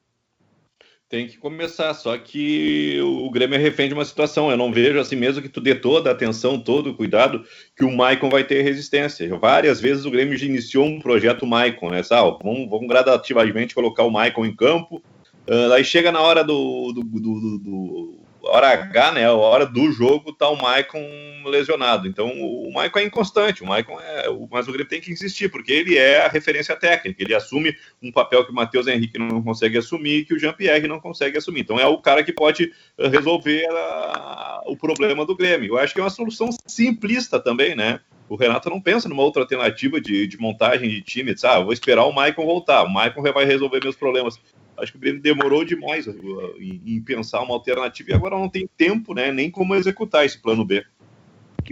[1.07, 4.51] Tem que começar, só que o Grêmio é refém de uma situação.
[4.51, 7.45] Eu não vejo assim, mesmo que tu dê toda a atenção, todo o cuidado,
[7.77, 9.29] que o Maicon vai ter resistência.
[9.37, 12.03] Várias vezes o Grêmio já iniciou um projeto Maicon, né?
[12.03, 12.39] Sabe?
[12.43, 15.03] Vamos, vamos gradativamente colocar o Maicon em campo.
[15.47, 19.93] Uh, aí chega na hora do, do, do, do hora H, né, a hora do
[19.93, 21.05] jogo, tá o Maicon
[21.47, 22.07] lesionado.
[22.09, 24.27] Então o Maicon é inconstante, o Maicon é.
[24.51, 28.11] Mas o Grêmio tem que insistir, porque ele é a referência técnica, ele assume um
[28.11, 31.61] papel que o Matheus Henrique não consegue assumir, que o Jean-Pierre não consegue assumir.
[31.61, 35.75] Então é o cara que pode eh, resolver a, o problema do Grêmio.
[35.75, 38.01] Eu acho que é uma solução simplista também, né?
[38.29, 41.73] O Renato não pensa numa outra alternativa de, de montagem de time, diz, ah, vou
[41.73, 44.41] esperar o Maicon voltar, o Maicon vai resolver meus problemas.
[44.83, 46.15] Acho que o Grêmio demorou demais uh,
[46.59, 50.65] em, pensar uma alternativa e agora não tem tempo, né, nem como executar esse plano
[50.65, 50.85] B.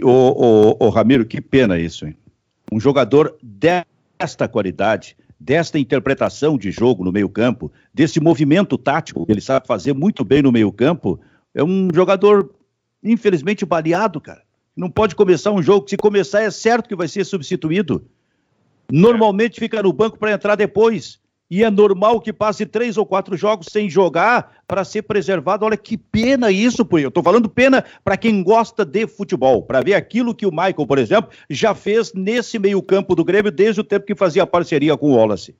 [0.01, 2.15] Ô, ô, ô Ramiro, que pena isso, hein?
[2.71, 9.41] Um jogador desta qualidade, desta interpretação de jogo no meio-campo, desse movimento tático que ele
[9.41, 11.19] sabe fazer muito bem no meio-campo,
[11.53, 12.55] é um jogador,
[13.03, 14.41] infelizmente, baleado, cara.
[14.73, 18.07] Não pode começar um jogo, se começar é certo que vai ser substituído.
[18.89, 21.19] Normalmente fica no banco para entrar depois
[21.51, 25.65] e é normal que passe três ou quatro jogos sem jogar para ser preservado.
[25.65, 26.97] Olha que pena isso, pô.
[26.97, 30.87] Eu estou falando pena para quem gosta de futebol, para ver aquilo que o Michael,
[30.87, 35.11] por exemplo, já fez nesse meio-campo do Grêmio desde o tempo que fazia parceria com
[35.11, 35.53] o Wallace.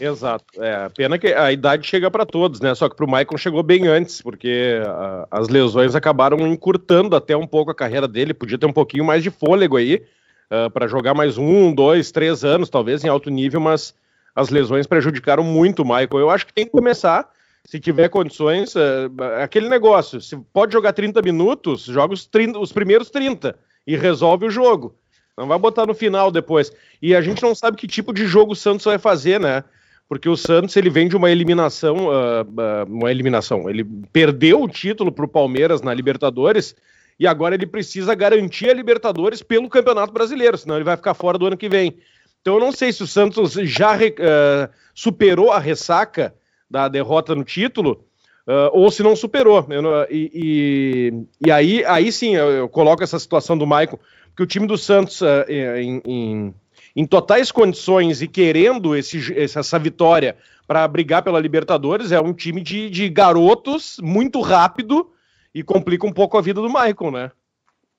[0.00, 0.46] Exato.
[0.62, 2.74] É, pena que a idade chega para todos, né?
[2.74, 7.36] Só que para o Michael chegou bem antes, porque uh, as lesões acabaram encurtando até
[7.36, 8.32] um pouco a carreira dele.
[8.32, 12.10] Podia ter um pouquinho mais de fôlego aí uh, ah, para jogar mais um, dois,
[12.10, 13.92] três anos, talvez em alto nível, mas
[14.38, 16.18] as lesões prejudicaram muito o Michael.
[16.20, 17.28] Eu acho que tem que começar,
[17.64, 20.20] se tiver condições, é, aquele negócio.
[20.20, 24.94] Se pode jogar 30 minutos, joga os, 30, os primeiros 30 e resolve o jogo.
[25.36, 26.72] Não vai botar no final depois.
[27.02, 29.64] E a gente não sabe que tipo de jogo o Santos vai fazer, né?
[30.08, 33.68] Porque o Santos ele vem de uma eliminação, uh, uh, uma eliminação.
[33.68, 36.76] Ele perdeu o título para o Palmeiras na Libertadores
[37.18, 41.36] e agora ele precisa garantir a Libertadores pelo Campeonato Brasileiro, senão ele vai ficar fora
[41.36, 41.98] do ano que vem.
[42.40, 46.34] Então eu não sei se o Santos já uh, superou a ressaca
[46.70, 48.04] da derrota no título
[48.48, 49.66] uh, ou se não superou.
[50.10, 54.46] E, e, e, aí, aí sim eu, eu, coloco essa situação do Maicon, porque o
[54.46, 56.54] time do Santos uh, em, em,
[56.96, 60.36] em, totais condições e querendo esse, essa vitória
[60.66, 65.10] para brigar pela Libertadores é um time de, de garotos muito rápido
[65.54, 67.30] e complica um pouco a vida do Maicon, né?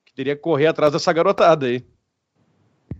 [0.04, 1.84] Que teria que correr atrás dessa garotada aí.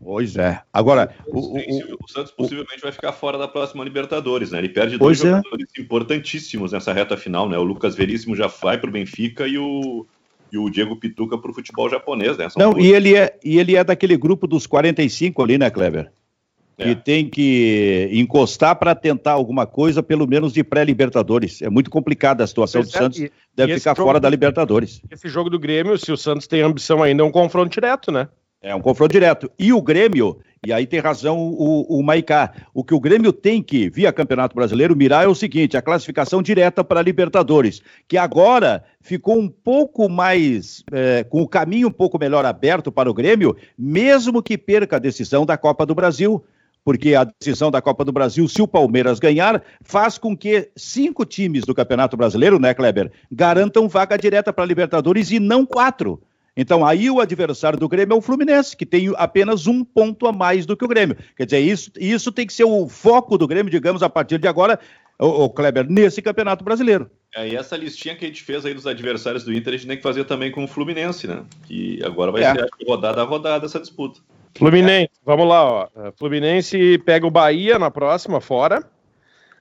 [0.03, 0.61] Pois é.
[0.73, 1.59] Agora, o, o,
[2.01, 4.59] o, Santos possivelmente vai ficar fora da próxima Libertadores, né?
[4.59, 5.29] Ele perde dois é.
[5.29, 7.59] jogadores importantíssimos nessa reta final, né?
[7.59, 10.07] O Lucas Veríssimo já vai para o Benfica e o,
[10.51, 12.49] e o Diego Pituca para o futebol japonês, né?
[12.49, 16.11] São Não, e ele, é, e ele é daquele grupo dos 45 ali, né, Kleber?
[16.79, 16.85] É.
[16.85, 21.61] Que tem que encostar para tentar alguma coisa, pelo menos de pré-Libertadores.
[21.61, 25.03] É muito complicada a situação do é, Santos, e, deve e ficar fora da Libertadores.
[25.11, 28.29] Esse jogo do Grêmio, se o Santos tem ambição ainda, é um confronto direto, né?
[28.63, 29.51] É um confronto direto.
[29.59, 33.63] E o Grêmio, e aí tem razão o, o Maicá, o que o Grêmio tem
[33.63, 38.19] que, via Campeonato Brasileiro, mirar é o seguinte: a classificação direta para a Libertadores, que
[38.19, 43.15] agora ficou um pouco mais, é, com o caminho um pouco melhor aberto para o
[43.15, 46.45] Grêmio, mesmo que perca a decisão da Copa do Brasil.
[46.83, 51.27] Porque a decisão da Copa do Brasil, se o Palmeiras ganhar, faz com que cinco
[51.27, 56.23] times do Campeonato Brasileiro, né, Kleber, garantam vaga direta para a Libertadores e não quatro.
[56.61, 60.33] Então, aí o adversário do Grêmio é o Fluminense, que tem apenas um ponto a
[60.33, 61.17] mais do que o Grêmio.
[61.35, 64.47] Quer dizer, isso, isso tem que ser o foco do Grêmio, digamos, a partir de
[64.47, 64.79] agora,
[65.19, 67.11] o, o Kleber, nesse Campeonato Brasileiro.
[67.35, 69.87] É, e essa listinha que a gente fez aí dos adversários do Inter, a gente
[69.87, 71.45] tem que fazer também com o Fluminense, né?
[71.65, 72.53] Que agora vai é.
[72.53, 74.21] ser rodada a rodada essa disputa.
[74.55, 75.25] Fluminense, é.
[75.25, 75.89] vamos lá, ó.
[76.19, 78.85] Fluminense pega o Bahia na próxima, fora.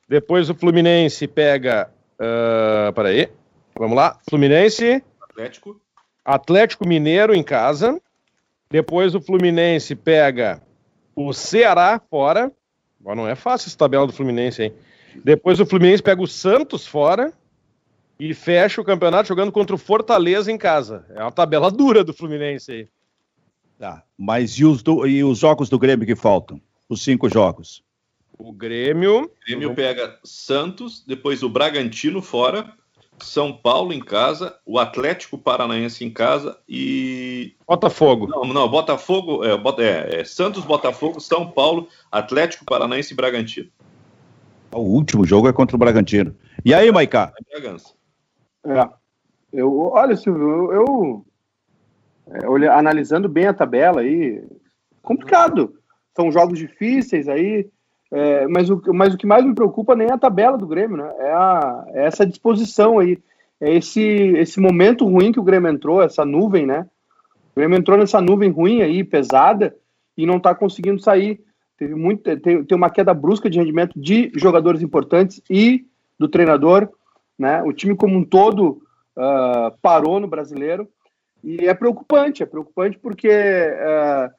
[0.09, 1.89] Depois o Fluminense pega.
[2.19, 3.29] Uh, peraí.
[3.73, 4.17] Vamos lá.
[4.29, 5.01] Fluminense.
[5.21, 5.79] Atlético.
[6.33, 7.99] Atlético Mineiro em casa.
[8.69, 10.61] Depois o Fluminense pega
[11.15, 12.51] o Ceará fora.
[13.01, 14.73] Agora não é fácil essa tabela do Fluminense, hein?
[15.23, 17.33] Depois o Fluminense pega o Santos fora
[18.19, 21.03] e fecha o campeonato jogando contra o Fortaleza em casa.
[21.15, 22.87] É uma tabela dura do Fluminense aí.
[23.79, 26.61] Tá, mas e os, do, e os jogos do Grêmio que faltam?
[26.87, 27.83] Os cinco jogos.
[28.37, 29.23] O Grêmio.
[29.23, 32.71] O Grêmio pega Santos, depois o Bragantino fora,
[33.25, 37.55] são Paulo em casa, o Atlético Paranaense em casa e.
[37.67, 38.27] Botafogo.
[38.27, 39.51] Não, não, Botafogo, é,
[39.83, 43.69] é, é Santos, Botafogo, São Paulo, Atlético Paranaense e Bragantino.
[44.71, 46.35] O último jogo é contra o Bragantino.
[46.63, 47.33] E aí, Maicá?
[48.65, 48.89] É,
[49.51, 51.25] eu, olha, Silvio, eu,
[52.43, 54.43] eu é, analisando bem a tabela aí,
[55.01, 55.75] complicado.
[56.15, 57.69] São jogos difíceis aí.
[58.11, 60.97] É, mas, o, mas o que mais me preocupa nem é a tabela do Grêmio,
[60.97, 61.13] né?
[61.19, 63.17] É, a, é essa disposição aí.
[63.61, 66.87] É esse, esse momento ruim que o Grêmio entrou, essa nuvem, né?
[67.51, 69.75] O Grêmio entrou nessa nuvem ruim aí, pesada,
[70.17, 71.41] e não está conseguindo sair.
[71.77, 75.85] Teve muito, tem, tem uma queda brusca de rendimento de jogadores importantes e
[76.17, 76.89] do treinador,
[77.37, 77.61] né?
[77.63, 78.81] O time como um todo
[79.15, 80.87] uh, parou no brasileiro.
[81.43, 84.29] E é preocupante, é preocupante porque uh,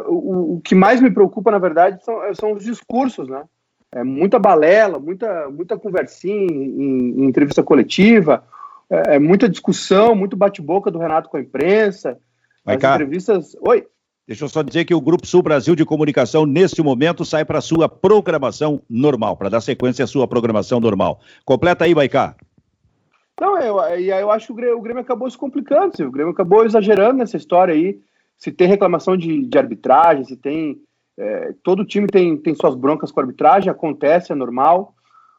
[0.00, 3.44] o, o, que mais me preocupa, na verdade, são, são os discursos, né?
[3.92, 8.44] É muita balela, muita, muita conversinha em, em entrevista coletiva,
[8.90, 12.18] é, é, muita discussão, muito bate-boca do Renato com a imprensa.
[12.64, 12.94] Vai as cá.
[12.94, 13.56] entrevistas.
[13.60, 13.86] Oi.
[14.26, 17.58] Deixa eu só dizer que o Grupo Sul Brasil de Comunicação, neste momento, sai para
[17.58, 21.20] a sua programação normal, para dar sequência à sua programação normal.
[21.44, 22.34] Completa aí, Baicá.
[23.40, 26.64] Não, eu, eu acho que o Grêmio, o Grêmio acabou se complicando, o Grêmio acabou
[26.64, 28.00] exagerando nessa história aí.
[28.38, 30.80] Se tem reclamação de, de arbitragem, se tem.
[31.18, 34.94] É, todo time tem, tem suas broncas com a arbitragem, acontece, é normal,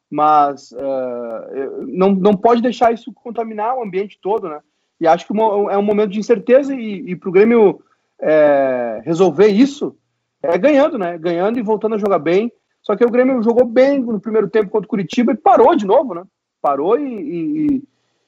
[0.09, 4.59] mas uh, não, não pode deixar isso contaminar o ambiente todo, né?
[4.99, 7.79] E acho que é um momento de incerteza e, e para o Grêmio
[8.19, 9.95] é, resolver isso
[10.41, 11.17] é ganhando, né?
[11.17, 12.51] Ganhando e voltando a jogar bem.
[12.81, 15.85] Só que o Grêmio jogou bem no primeiro tempo contra o Curitiba e parou de
[15.85, 16.23] novo, né?
[16.61, 17.83] Parou e, e,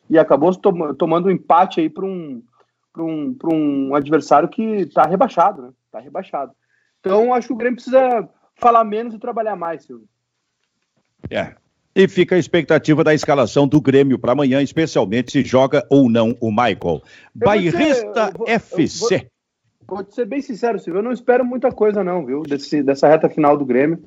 [0.10, 2.42] e acabou tom, tomando um empate aí para um,
[3.02, 5.70] um, um adversário que está rebaixado, né?
[5.86, 6.52] Está rebaixado.
[7.00, 10.08] Então acho que o Grêmio precisa falar menos e trabalhar mais, Silvio.
[11.30, 11.56] É,
[11.96, 16.36] e fica a expectativa da escalação do Grêmio para amanhã, especialmente se joga ou não
[16.40, 17.02] o Michael.
[17.34, 19.28] Bairrista vou, FC.
[19.88, 23.08] Vou te ser bem sincero, Silvio, eu não espero muita coisa não, viu, desse, dessa
[23.08, 24.04] reta final do Grêmio.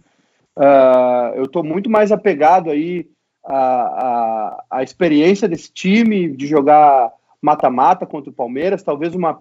[0.56, 3.08] Uh, eu estou muito mais apegado aí
[3.44, 7.10] à, à, à, experiência desse time de jogar
[7.42, 9.38] mata-mata contra o Palmeiras, talvez uma,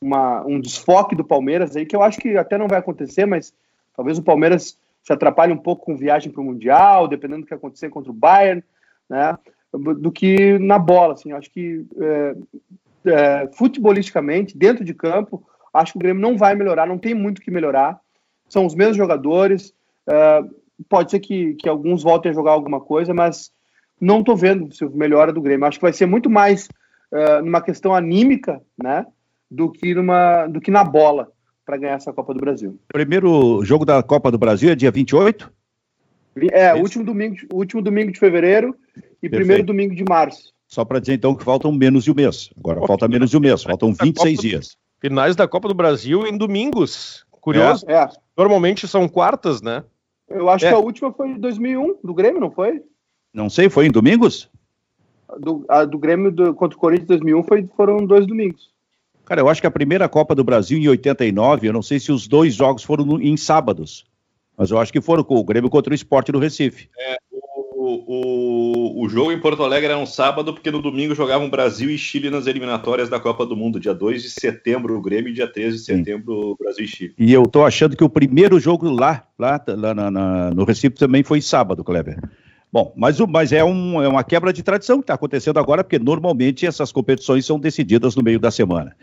[0.00, 3.52] uma, um desfoque do Palmeiras aí, que eu acho que até não vai acontecer, mas
[3.96, 7.54] talvez o Palmeiras se atrapalhe um pouco com viagem para o Mundial, dependendo do que
[7.54, 8.62] acontecer contra o Bayern,
[9.08, 9.36] né,
[9.72, 12.36] do que na bola, assim, acho que é,
[13.06, 17.40] é, futebolisticamente, dentro de campo, Acho que o Grêmio não vai melhorar, não tem muito
[17.40, 18.00] que melhorar.
[18.48, 19.72] São os mesmos jogadores.
[20.06, 20.50] Uh,
[20.88, 23.52] pode ser que, que alguns voltem a jogar alguma coisa, mas
[24.00, 25.66] não estou vendo se melhora do Grêmio.
[25.66, 26.68] Acho que vai ser muito mais
[27.12, 29.06] uh, numa questão anímica, né?
[29.50, 31.28] Do que, numa, do que na bola
[31.64, 32.78] para ganhar essa Copa do Brasil.
[32.88, 35.52] Primeiro jogo da Copa do Brasil é dia 28?
[36.52, 39.36] É, é último domingo, último domingo de fevereiro e Perfeito.
[39.36, 40.52] primeiro domingo de março.
[40.68, 42.50] Só para dizer então que faltam menos de um mês.
[42.56, 44.76] Agora falta menos de um mês, faltam 26 dias.
[45.00, 47.26] Finais da Copa do Brasil em domingos.
[47.40, 47.84] Curioso.
[47.88, 48.08] É, é.
[48.36, 49.82] Normalmente são quartas, né?
[50.28, 50.68] Eu acho é.
[50.68, 52.82] que a última foi em 2001, do Grêmio, não foi?
[53.34, 54.48] Não sei, foi em domingos?
[55.38, 58.70] Do, a do Grêmio do, contra o Corinthians 2001 foi, foram dois domingos.
[59.24, 62.10] Cara, eu acho que a primeira Copa do Brasil em 89, eu não sei se
[62.10, 64.04] os dois jogos foram no, em sábados,
[64.56, 66.88] mas eu acho que foram com o Grêmio contra o Esporte do Recife.
[66.98, 67.16] É,
[68.12, 71.96] o, o, jogo em Porto Alegre era um sábado, porque no domingo jogavam Brasil e
[71.96, 73.80] Chile nas eliminatórias da Copa do Mundo.
[73.80, 77.14] Dia 2 de setembro o Grêmio e dia 13 de setembro o Brasil e Chile.
[77.18, 80.96] E eu tô achando que o primeiro jogo lá, lá, lá na, na, no Recife
[80.96, 82.18] também foi sábado, Kleber.
[82.72, 85.98] Bom, mas, mas é, um, é uma quebra de tradição que está acontecendo agora, porque
[85.98, 88.96] normalmente essas competições são decididas no meio da semana.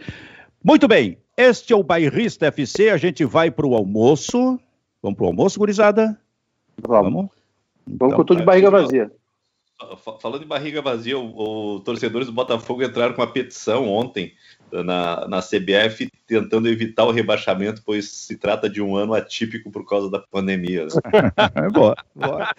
[0.63, 4.59] Muito bem, este é o Bairrista FC, a gente vai para o almoço.
[5.01, 6.18] Vamos para o almoço, gurizada?
[6.82, 7.13] Vamos.
[7.13, 7.30] Vamos?
[7.88, 9.11] Então, com tudo de barriga vazia.
[10.19, 14.34] Falando de barriga vazia, os torcedores do Botafogo entraram com uma petição ontem
[14.71, 19.88] na, na CBF tentando evitar o rebaixamento, pois se trata de um ano atípico por
[19.88, 20.86] causa da pandemia.
[20.86, 20.89] Né?
[21.71, 22.51] boa, boa.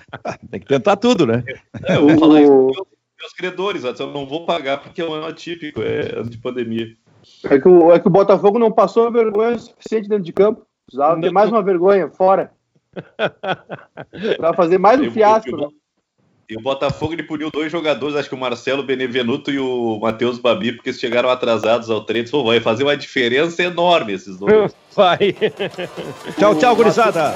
[0.48, 1.42] Tem que tentar tudo, né?
[1.86, 2.86] É, eu vou falar isso para meus,
[3.20, 6.96] meus credores, eu não vou pagar porque é um ano atípico, é ano de pandemia.
[7.44, 10.64] É que, o, é que o Botafogo não passou a vergonha suficiente dentro de campo.
[10.86, 12.52] Precisava ter mais uma vergonha fora.
[14.38, 15.68] Pra fazer mais um fiasco, né?
[16.48, 20.38] E o Botafogo ele puniu dois jogadores, acho que o Marcelo Benevenuto e o Matheus
[20.38, 22.30] Babi, porque eles chegaram atrasados ao treino.
[22.30, 24.74] Pô, vai fazer uma diferença enorme esses dois.
[24.96, 25.36] Vai.
[26.38, 27.34] tchau, tchau, gurizada.